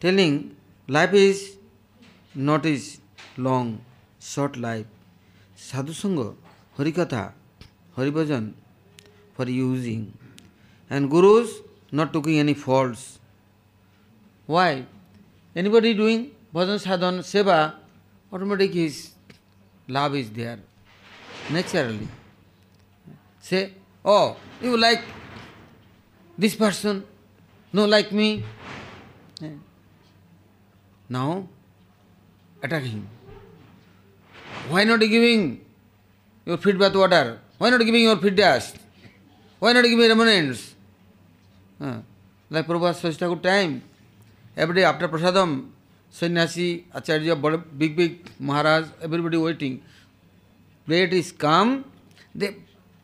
[0.00, 0.56] Telling
[0.88, 1.56] life is
[2.34, 3.00] not is
[3.36, 3.80] long,
[4.20, 4.86] short life.
[5.56, 6.34] Sadhusanga,
[6.76, 7.32] Harikatha,
[7.96, 8.52] Haribhajan
[9.34, 10.12] for using.
[10.90, 11.60] And Gurus
[11.92, 13.20] not taking any faults.
[14.46, 14.86] Why?
[15.54, 17.74] Anybody doing bhajan sadhan seva,
[18.32, 19.10] automatic his
[19.86, 20.58] love is there,
[21.50, 22.08] naturally.
[23.40, 23.72] Say,
[24.04, 25.02] oh, you like
[26.38, 27.04] this person,
[27.72, 28.42] no like me.
[31.08, 31.46] Now,
[32.62, 33.06] attack him.
[34.70, 35.60] Why not giving
[36.46, 37.38] your feet bath water?
[37.58, 38.78] Why not giving your feet dust?
[39.58, 40.71] Why not giving remnants?
[41.82, 43.80] Like प्रभुआ Shashi Thakur time
[44.58, 45.60] everyday after prasadam
[46.14, 48.16] sannyasi, acharya, बड़े big big
[48.46, 49.78] Maharaj everybody waiting
[50.86, 51.76] plate is come
[52.36, 52.46] they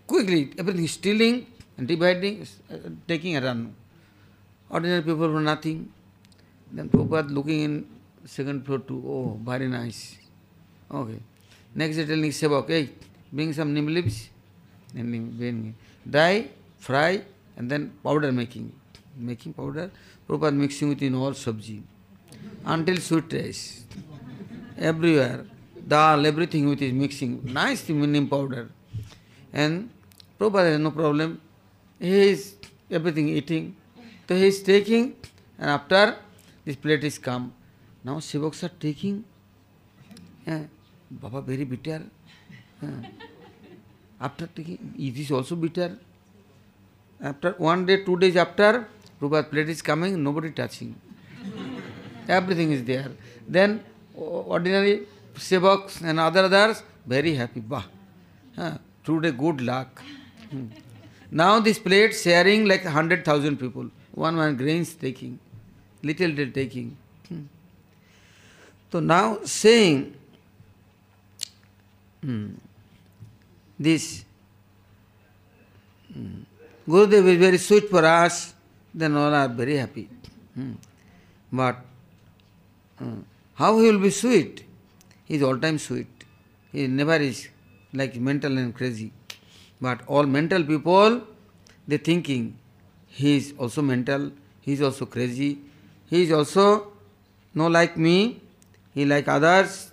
[0.09, 2.45] quickly everything stealing dividing
[3.09, 3.67] taking a run
[4.71, 5.85] ordinary people for nothing
[6.71, 7.85] then प्रभुआत looking in
[8.37, 10.03] second floor to oh very nice
[10.95, 11.19] okay
[11.79, 12.83] next telling sevak a
[13.35, 14.23] bring some neem leaves
[16.09, 16.41] dry
[16.81, 17.21] fry
[17.59, 18.73] and then powder making.
[19.19, 19.91] Making powder,
[20.29, 21.83] Prabhupada mixing with in all sabji.
[22.65, 23.85] Until sweet rice.
[24.79, 25.45] Everywhere.
[25.87, 27.41] Dal, everything with is mixing.
[27.45, 28.69] Nice neem powder.
[29.53, 29.91] And
[30.39, 31.41] Prabhupada has no problem.
[31.99, 32.55] He is
[32.89, 33.75] everything eating.
[34.29, 35.17] So he is taking,
[35.59, 36.17] and after
[36.65, 37.53] this plate is come.
[38.05, 39.25] Now Sevaks are taking.
[40.47, 40.65] Yeah.
[41.11, 42.03] Baba very bitter.
[42.83, 43.09] Yeah.
[44.21, 45.99] After taking, it is also bitter.
[47.21, 48.87] After one day, two days after,
[49.21, 50.95] Prabhupada plate is coming, nobody touching.
[52.29, 53.11] Everything is there.
[53.47, 53.83] Then
[54.15, 57.61] ordinary sevaks and other others, very happy.
[57.61, 57.85] Bah.
[58.57, 58.79] Huh.
[59.05, 60.03] Today good luck.
[60.51, 60.67] Hmm.
[61.31, 63.91] Now this plate sharing like hundred thousand people.
[64.13, 65.39] One one grains taking,
[66.03, 66.97] little little taking.
[67.29, 67.43] Hmm.
[68.93, 70.15] So now saying
[72.23, 72.49] hmm,
[73.79, 74.25] this
[76.13, 76.43] hmm,
[76.89, 78.55] Gurudev is very sweet for us,
[78.95, 80.09] then all are very happy.
[80.55, 80.73] Hmm.
[81.53, 81.77] But
[82.99, 83.21] hmm,
[83.55, 84.65] how he will be sweet?
[85.25, 86.07] He is all time sweet.
[86.73, 87.49] He never is
[87.93, 89.13] like mental and crazy.
[89.81, 91.23] But all mental people,
[91.87, 92.57] they thinking
[93.07, 94.33] he is also mental,
[94.63, 95.59] he is also crazy,
[96.09, 96.93] he is also
[97.55, 98.41] no like me,
[98.95, 99.91] he like others,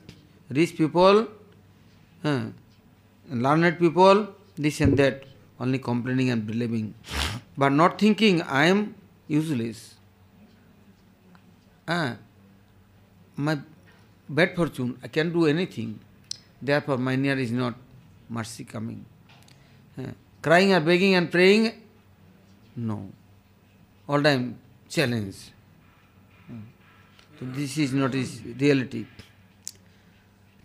[0.50, 1.28] rich people,
[2.24, 2.46] uh,
[3.30, 4.28] learned people,
[4.58, 5.24] this and that,
[5.60, 6.94] only complaining and believing,
[7.58, 8.96] but not thinking I am
[9.28, 9.96] useless.
[11.88, 12.16] Uh,
[13.36, 13.58] my
[14.28, 16.00] bad fortune, I can do anything.
[16.62, 17.76] Therefore, my near is not
[18.30, 19.06] mercy coming.
[19.98, 21.72] Uh, crying or begging and praying,
[22.76, 23.10] no.
[24.08, 24.58] All time
[24.90, 25.52] challenge.
[26.50, 26.56] Uh,
[27.40, 29.06] so this is not his reality.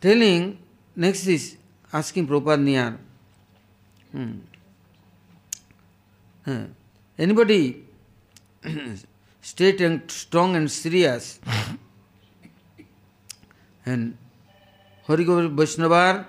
[0.00, 0.58] Telling,
[0.96, 1.56] next is
[1.92, 2.98] asking Prabhupada near.
[4.12, 4.38] Hmm.
[6.50, 6.64] Uh,
[7.24, 7.84] anybody
[9.50, 11.38] state and strong and serious
[13.84, 14.16] and
[15.06, 16.24] Harigaur Vaishnavar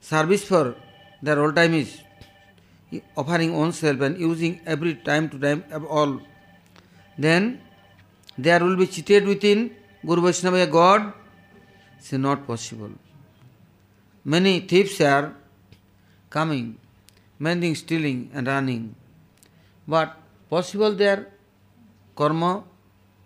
[0.00, 0.74] service for
[1.20, 1.90] their all time is
[3.16, 6.20] offering oneself and using every time to time all,
[7.18, 7.60] then
[8.38, 9.74] there will be cheated within
[10.06, 11.12] Guru Vaishnava God.
[11.98, 12.90] It's not possible.
[14.24, 15.34] Many thieves are
[16.30, 16.78] coming,
[17.38, 18.94] mending, stealing and running.
[19.86, 20.16] But
[20.48, 21.28] possible their
[22.14, 22.64] karma,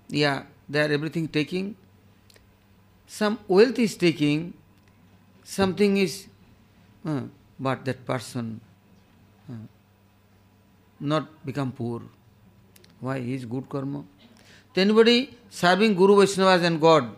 [0.08, 1.76] yeah, they are everything taking.
[3.06, 4.54] Some wealth is taking,
[5.44, 6.26] something is,
[7.04, 7.22] uh,
[7.58, 8.60] but that person
[9.50, 9.54] uh,
[10.98, 12.02] not become poor.
[13.00, 13.20] Why?
[13.20, 14.04] He is good karma.
[14.74, 17.16] So anybody serving Guru Vaishnavas and God,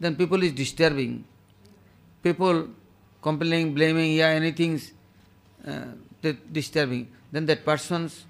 [0.00, 1.24] then people is disturbing.
[2.22, 2.68] People
[3.20, 4.80] complaining, blaming, yeah, anything
[5.66, 5.84] uh,
[6.52, 7.08] disturbing.
[7.30, 8.24] Then that person's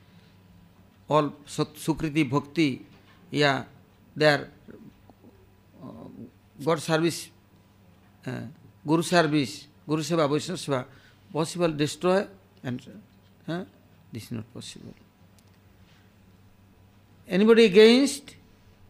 [1.13, 2.85] all Sukriti, Bhakti,
[3.31, 3.65] yeah,
[4.17, 4.49] their
[5.83, 6.09] uh,
[6.65, 7.31] God service,
[8.27, 8.31] uh,
[8.87, 10.85] Guru service, Guru Seva, Vaishnava Seva,
[11.33, 12.27] possible destroy
[12.65, 12.81] and
[13.49, 13.65] uh,
[14.13, 14.95] this is not possible.
[17.29, 18.37] Anybody against,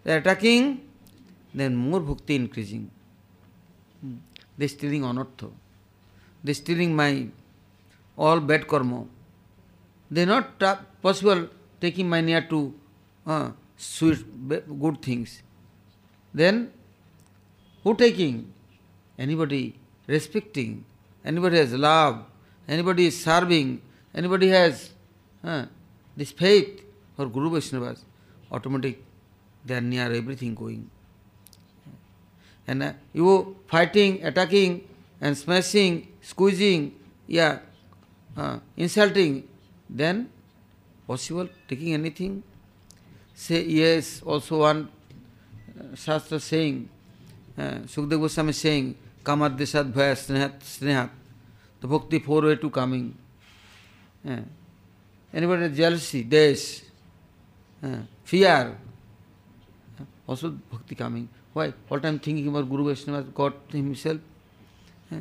[0.06, 0.80] are attacking,
[1.54, 2.90] then more bhakti increasing.
[4.00, 4.16] Hmm.
[4.58, 5.50] They stealing anartha.
[6.44, 7.26] They stealing my
[8.16, 9.04] all bad karma.
[10.10, 10.58] They not
[11.00, 11.48] possible
[11.84, 12.60] taking my near to
[13.26, 14.24] uh, sweet
[14.84, 15.42] good things.
[16.32, 16.70] Then
[17.84, 18.52] who taking?
[19.18, 19.62] Anybody
[20.06, 20.84] respecting,
[21.24, 22.24] anybody has love,
[22.66, 23.80] anybody is serving,
[24.14, 24.90] anybody has
[25.44, 25.66] uh,
[26.16, 26.82] this faith
[27.16, 28.00] for Guru Vaishnavas,
[28.50, 29.02] automatic
[29.64, 30.90] they are near everything going.
[32.66, 34.88] And uh, you fighting, attacking,
[35.20, 36.94] and smashing, squeezing,
[37.26, 37.58] yeah,
[38.36, 39.48] uh, insulting,
[39.88, 40.30] then
[41.12, 42.42] possible taking anything?
[43.34, 44.88] Say yes, also one
[45.78, 46.88] uh, Shastra saying,
[47.56, 48.94] uh, Sukdev Goswami saying,
[49.24, 51.10] Kamad Deshat Bhaya Snehat, Snehat,
[51.80, 53.14] the bhakti four way to coming.
[54.28, 54.38] Uh,
[55.32, 56.82] anybody jealousy, dash,
[57.82, 58.76] uh, fear,
[60.00, 61.28] uh, also bhakti coming.
[61.52, 61.72] Why?
[61.90, 64.18] All time thinking about Guru Vaishnava, God himself.
[65.10, 65.16] Uh,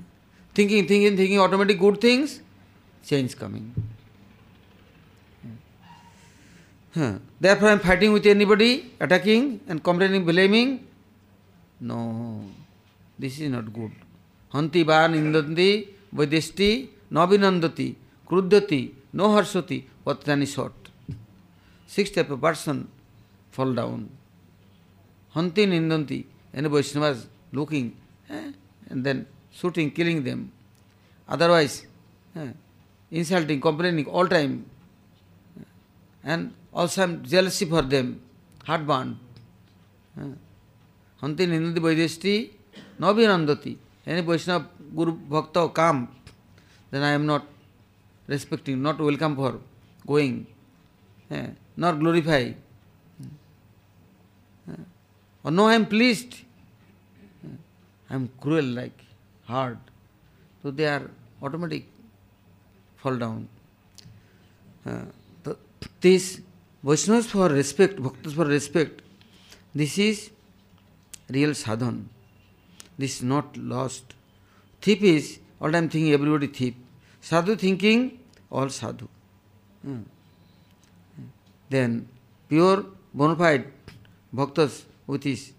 [0.54, 2.42] Thinking, thinking, thinking, automatic good things,
[3.06, 3.74] change coming.
[6.94, 7.20] Huh.
[7.40, 10.86] Therefore, I am fighting with anybody, attacking and complaining, blaming.
[11.80, 12.44] No,
[13.18, 13.92] this is not good.
[14.54, 17.96] Hanti va nindanti vaideshti navinandati
[18.28, 20.74] krudhyati no harshati patani short.
[21.88, 22.90] Six type of person
[23.52, 24.10] fall down.
[25.34, 27.96] Hanti nindanti and Vaishnavas looking
[28.30, 28.52] eh,
[28.90, 30.52] and then shooting, killing them.
[31.28, 31.86] Otherwise,
[32.36, 32.50] eh,
[33.10, 34.66] insulting, complaining all time.
[36.24, 38.22] And also I'm jealousy for them,
[38.66, 39.18] heartburn.
[40.20, 40.24] Eh,
[41.22, 42.50] Hanti nindanti vaideshti
[43.00, 43.78] navinandati.
[44.06, 46.08] Any Vaishnava Guru Bhakta come,
[46.90, 47.46] then I am not
[48.28, 49.60] respecting, not welcome for
[50.08, 50.48] going,
[51.30, 51.48] eh,
[51.78, 52.52] nor glorify.
[55.44, 56.36] Or no, I am pleased.
[58.10, 59.00] I am cruel like,
[59.46, 59.78] hard.
[60.62, 61.10] So they are
[61.42, 61.86] automatic
[62.98, 63.48] fall down.
[64.86, 65.06] Uh,
[65.44, 65.58] so
[66.00, 66.42] this
[66.84, 69.02] For respect,
[69.74, 70.32] this is
[71.30, 72.06] real sadhan.
[72.98, 74.16] This is not lost.
[74.82, 76.74] Thief is all time thinking everybody thief.
[77.22, 78.20] Sadhu thinking
[78.50, 79.08] all sadhu.
[79.84, 80.02] Hmm.
[81.70, 82.08] Then
[82.50, 83.68] pure bona fide
[84.36, 85.54] bhaktas with his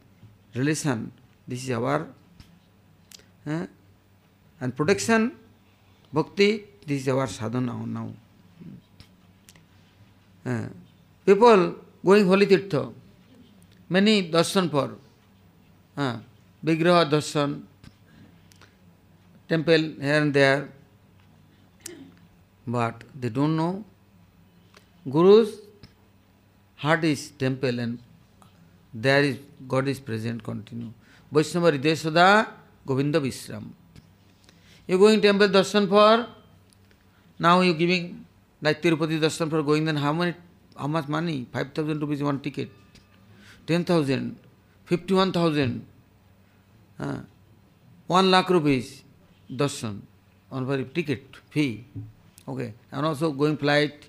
[0.55, 1.13] relation,
[1.47, 2.09] this is our
[3.47, 3.67] eh?
[4.61, 5.33] and protection,
[6.13, 8.09] bhakti, this is our sadhana now.
[10.45, 10.67] Eh,
[11.27, 12.93] people going holy tirtha,
[13.89, 14.97] many darshan for,
[15.97, 16.17] eh,
[16.65, 17.63] vigraha darshan,
[19.49, 20.69] temple here and there,
[22.67, 23.85] but they don't know.
[25.09, 25.61] Guru's
[26.77, 27.99] heart is temple and
[28.95, 30.93] there is God is present continue.
[31.31, 32.49] Vaishnava Hridaya Sada
[32.87, 33.65] Govinda Vishram.
[34.87, 36.27] You going temple darshan for
[37.39, 38.25] now you giving
[38.61, 40.35] like Tirupati darshan for going then how many
[40.79, 41.47] how much money?
[41.53, 42.71] Five thousand rupees one ticket.
[43.67, 44.37] Ten thousand,
[44.87, 45.87] fifty-one thousand,
[46.99, 47.19] uh,
[48.07, 49.05] one lakh rupees
[49.51, 50.01] darshan
[50.51, 51.85] on for ticket fee.
[52.49, 52.75] Okay.
[52.91, 54.09] And also going flight,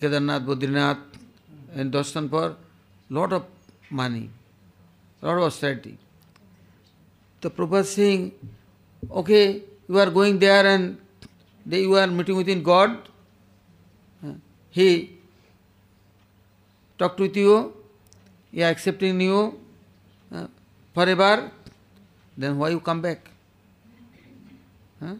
[0.00, 1.00] Kedarnath, Badrinath,
[1.74, 2.56] and darshan for
[3.08, 3.44] lot of
[3.88, 4.30] money,
[5.22, 5.98] lot of austerity.
[7.40, 8.32] The Prabhupada saying,
[9.10, 10.98] okay, you are going there and
[11.66, 12.98] you are meeting within God.
[14.68, 15.18] He
[17.00, 17.72] talked with you,
[18.52, 19.58] he accepting you
[20.34, 20.46] uh,
[20.92, 21.50] forever,
[22.36, 23.30] then why you come back?
[25.00, 25.14] Huh?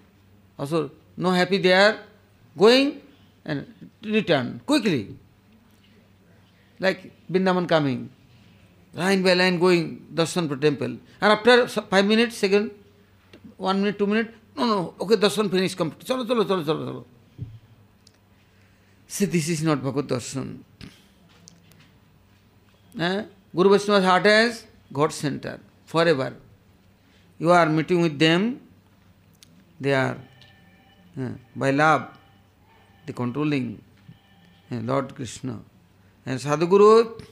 [0.59, 1.99] Also, no happy there,
[2.57, 3.01] going
[3.45, 3.65] and
[4.05, 5.17] return quickly.
[6.79, 8.11] Like Bindaman coming,
[8.95, 10.99] line by line going darshan for temple.
[11.21, 12.71] And after five minutes, second,
[13.57, 16.07] one minute, two minutes, no, no, okay, darshan finished, complete.
[16.07, 17.05] Chalo, chalo, chalo, chalo, chalo.
[19.07, 20.59] See, this is not Bhagavad darshan.
[22.99, 23.25] Eh?
[23.55, 26.35] Guru Vaishnava's heart as God center, forever.
[27.39, 28.61] You are meeting with them,
[29.81, 30.17] they are
[31.19, 32.09] eh, by love,
[33.07, 33.83] the controlling
[34.71, 35.59] eh, Lord Krishna.
[36.27, 37.23] And Sadhguru,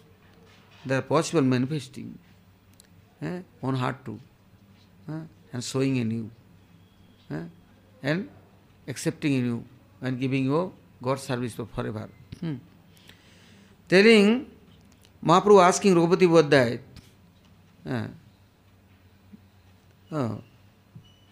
[0.86, 2.18] they are possible manifesting
[3.20, 4.18] eh, on heart too,
[5.08, 5.20] eh,
[5.52, 6.30] and showing in you,
[7.30, 7.42] eh,
[8.02, 8.28] and
[8.86, 9.64] accepting in you,
[10.00, 12.08] and giving you God's service forever.
[12.40, 12.54] Hmm.
[13.88, 14.46] Telling
[15.22, 16.78] Mahaprabhu asking Raghupati बोध्याय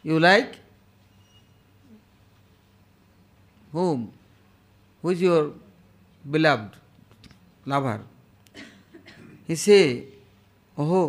[0.05, 0.53] you like
[3.75, 4.07] whom
[5.05, 5.45] who is your
[6.25, 6.77] beloved
[7.67, 8.05] lover
[9.49, 9.79] इसे
[10.77, 11.03] ओहो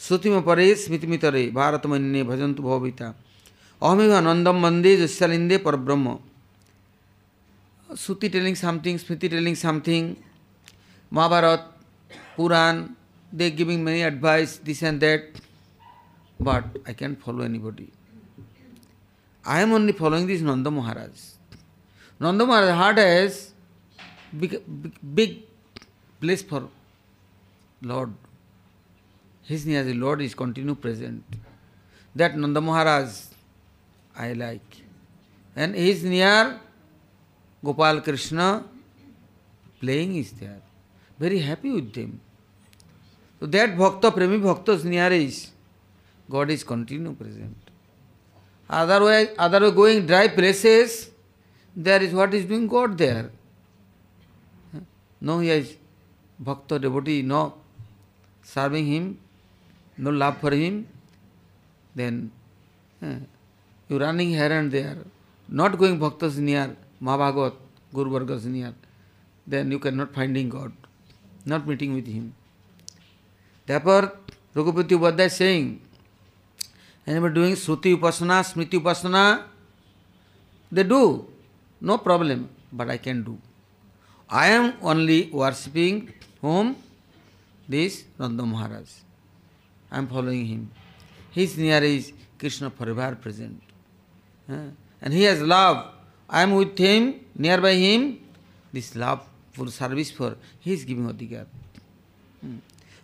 [0.00, 3.14] श्रुति में परे स्मृति मित रे भारत मन्य भजंत भविता
[3.82, 6.16] अहमे आनंदम वंदे जस्यालिंदे पर ब्रह्म
[7.88, 10.14] shruti telling something smriti telling something
[11.12, 11.73] Mahabharata
[12.36, 12.96] Puran,
[13.32, 15.24] they giving many advice, this and that,
[16.40, 17.90] but I can't follow anybody.
[19.44, 21.10] I am only following this Nanda Maharaj.
[22.18, 23.52] Nanda Maharaj heart has
[24.38, 25.42] big, big, big
[26.20, 26.68] place for
[27.82, 28.12] Lord.
[29.42, 31.22] His near the Lord is continue present.
[32.14, 33.08] That Nanda Maharaj
[34.16, 34.82] I like.
[35.54, 36.58] And he is near
[37.62, 38.64] Gopal Krishna
[39.80, 40.63] playing is there.
[41.18, 42.20] Very happy with them.
[43.40, 45.50] So that Bhakta, Premi Bhakta's near is
[46.30, 47.56] God is continue present.
[48.68, 51.10] Otherwise, otherwise going dry places,
[51.76, 53.30] there is what is doing God there.
[55.20, 55.76] No, he is
[56.38, 57.54] Bhakta devotee, no
[58.44, 59.18] serving him,
[59.96, 60.86] no love for him,
[61.94, 62.30] then
[63.02, 63.16] eh,
[63.88, 64.98] you running here and there,
[65.48, 67.54] not going bhaktas near, Mahabhagat,
[67.92, 68.74] Guru Vargas near,
[69.46, 70.72] then you cannot finding God,
[71.44, 72.34] not meeting with Him.
[73.66, 74.12] Therefore,
[74.54, 75.80] Raghupati Upadhyay is saying,
[77.06, 79.44] anybody doing Sruti Upasana, Smriti Upasana,
[80.70, 81.26] they do,
[81.80, 83.38] no problem, but I can do.
[84.28, 86.76] I am only worshipping whom?
[87.68, 88.90] This Nanda Maharaj.
[89.90, 90.70] I am following him.
[91.30, 93.62] His near is Krishna forever present.
[94.50, 94.70] Uh,
[95.00, 95.92] and he has love.
[96.28, 98.18] I am with him, nearby him.
[98.72, 99.20] This love
[99.54, 101.46] for service for, he is giving Adhikar.
[102.40, 102.58] Hmm.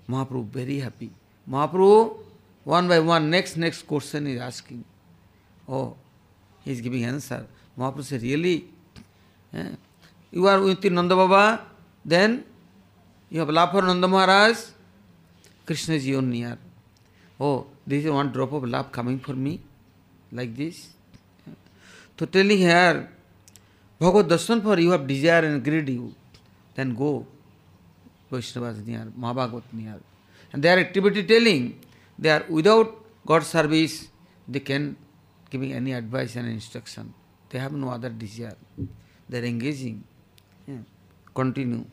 [0.09, 1.11] Mahaprabhu very happy.
[1.49, 2.17] Mahaprabhu,
[2.65, 4.85] one by one, next, next question is asking.
[5.69, 5.97] Oh,
[6.65, 7.47] he is giving answer.
[7.79, 8.69] Mahaprabhu said, really?
[9.55, 9.69] Eh?
[10.33, 11.67] You are with Nanda Baba,
[12.05, 12.45] then
[13.31, 14.59] you have love for Nanda Maharaj,
[15.65, 16.59] Krishna is your near.
[17.41, 19.61] Oh, this is one drop of love coming for me,
[20.33, 20.89] like this.
[22.19, 23.09] So telling here,
[23.99, 26.15] Bhagavad Darshan for you have desire and greed you,
[26.75, 27.27] then go.
[28.31, 29.99] Vaishnavas near, Mahabhagat near.
[30.53, 31.79] And their activity telling,
[32.19, 34.09] they are without God service,
[34.49, 34.97] they can
[35.51, 37.13] giving any advice and instruction.
[37.49, 38.57] They have no other desire.
[39.29, 40.05] They are engaging.
[40.67, 40.79] Yeah.
[41.35, 41.85] Continue.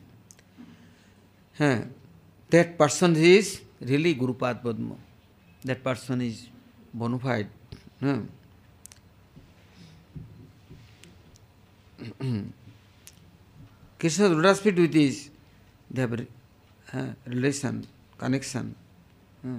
[1.58, 1.84] Yeah.
[2.50, 4.96] That person is really Guru Padma.
[5.64, 6.46] That person is
[6.94, 7.48] bona fide.
[8.00, 8.20] Yeah.
[13.98, 15.30] Krishna Rudraspit with his,
[15.90, 16.12] they have
[16.92, 17.86] uh, relation,
[18.16, 18.74] connection.
[19.44, 19.58] Uh.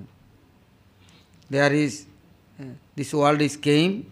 [1.50, 2.06] There is,
[2.60, 2.64] uh,
[2.96, 4.12] this world is came,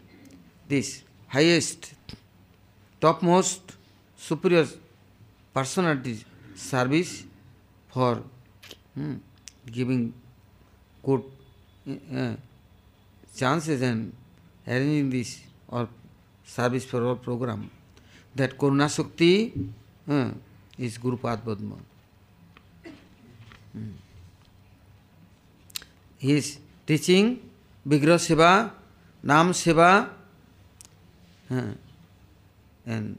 [0.67, 1.93] this highest,
[2.99, 3.61] topmost,
[4.17, 4.67] superior
[5.53, 6.25] personality
[6.55, 7.23] service
[7.89, 8.21] for
[8.95, 9.15] hmm,
[9.71, 10.13] giving
[11.03, 11.23] good
[11.89, 12.33] uh,
[13.35, 14.11] chances and
[14.67, 15.87] arranging this or
[16.43, 17.69] service for all program.
[18.35, 19.53] That Karuna Shakti
[20.07, 21.77] is gurupada padma.
[26.21, 27.35] Is teaching
[27.85, 28.51] vigraha seva,
[29.23, 29.89] nama seva
[31.51, 33.15] and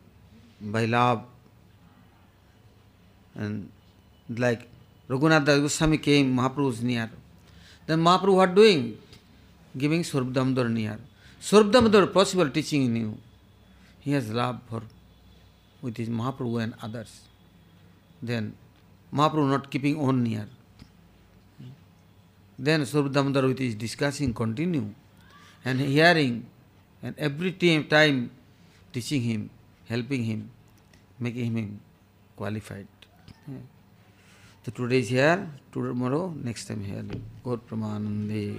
[0.73, 1.27] by love
[3.37, 4.69] and like
[5.09, 7.07] Raghunath Das Goswami के Mahaprabhu is near
[7.89, 8.93] then Mahaprabhu what doing
[9.81, 10.99] giving Swarup Damodar near
[11.43, 13.15] Swarup Damodar possible teaching in you
[14.05, 14.89] he has love for
[15.83, 17.21] with his Mahaprabhu and others.
[18.23, 18.55] Then
[19.13, 20.49] Mahaprabhu not keeping on near.
[22.59, 24.95] Then Swarup with his discussing continue
[25.65, 26.47] and hearing
[27.03, 28.31] and every time
[28.93, 29.51] teaching him,
[29.89, 30.51] helping him,
[31.21, 31.81] making him
[32.37, 32.89] qualified.
[34.65, 37.05] So today is here, tomorrow, next time here.
[37.45, 38.59] God Pramanande.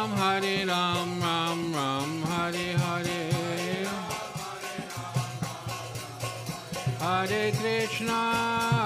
[7.21, 8.80] Hare Krishna,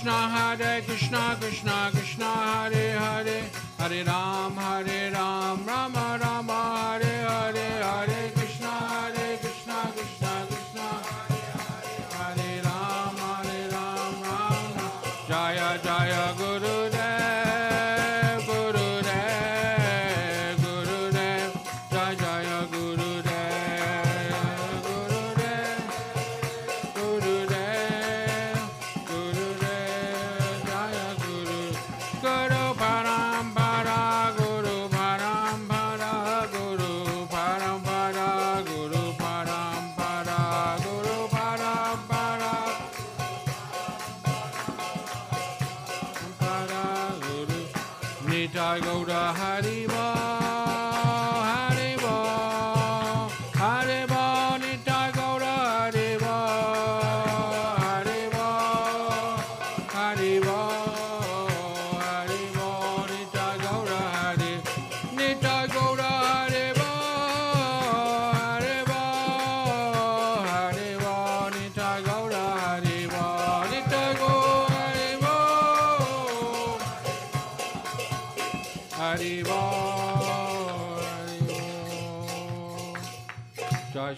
[0.00, 3.42] Krishna, Hare Krishna, Krishna Krishna, Hare Hare,
[3.78, 6.29] Hare Ram, Hare Ram, Rama Rama,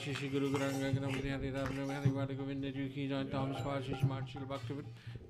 [0.03, 3.97] Shri Guru Anganga Namri Hari Ram Hari Vada Govinda Ji Ki Jai Thomas Pal Shri
[4.01, 4.75] Smart Shri Bhakti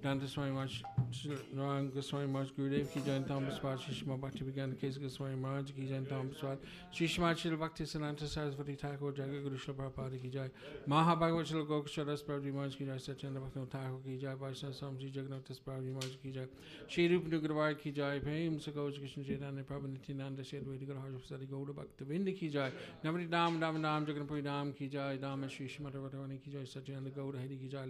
[0.03, 0.83] Danta Swami Maharaj
[1.55, 5.73] Narang Goswami Maharaj Gurudev Ki Jai Thomas Pal Shri Shri Bhakti Began Kes Goswami Maharaj
[5.75, 6.57] Ki Jai Thomas Pal
[6.91, 10.49] Shri Smart Shri Bhakti Sananta Sarasvati Thakur Jaga Guru Shri Prabhupada Ki Jai
[10.87, 14.75] Maha Bhagavad Shri Gokshara Das Prabhuji Maharaj Ki Jai Satyendra Bhakti Thakur Ki Jai Vaishnava
[14.75, 16.47] Swami Jagannath Das Prabhuji Maharaj Ki Jai
[16.89, 21.47] Shri Rup Nugravar Ki Jai Prem Sakoj Krishna Chaitanya Prabhu Nityananda Shri Advaita Gadadhar Sari
[21.47, 22.71] Gaura Bhakta Vinda Ki Jai
[23.05, 27.11] Namri Dam Dam Dam Jagannath Dam Ki Jai Dam Shri Shri Madhavadhavani Ki Jai Satyendra
[27.13, 27.83] Gaura Hari Ki Jai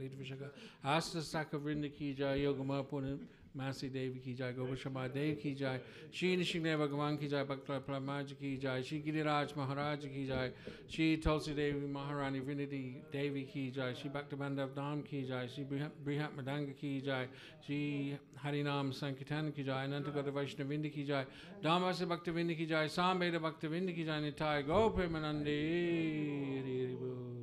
[3.55, 5.79] Devi Ki Jai Gopa Shama Dev Ki Jai
[6.11, 10.51] Shri Nishimne Bhagavan Ki Jai Bhakta Pramaj Ki Jai Shri Giriraj Maharaj Ki Jai
[10.89, 15.65] Shri Tulsi Devi Maharani Vinity Devi Ki Jai Shri Bhakta Bandav Dham Ki Jai Shri
[15.65, 17.29] Brihat Brihat Madanga Ki Jai
[17.65, 21.27] Shri Harinam Sankirtan Ki Jai Anantagata Vaishnavinda Ki Jai
[21.63, 26.97] Dhamasa Bhakta Vinda Ki Jai Sambeda Bhakta Vinda Ki Jai Nitai Gopi Manandi Hiri Hiri
[26.99, 27.43] Bol.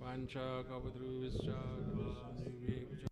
[0.00, 3.09] Vancha Kapadru Vischa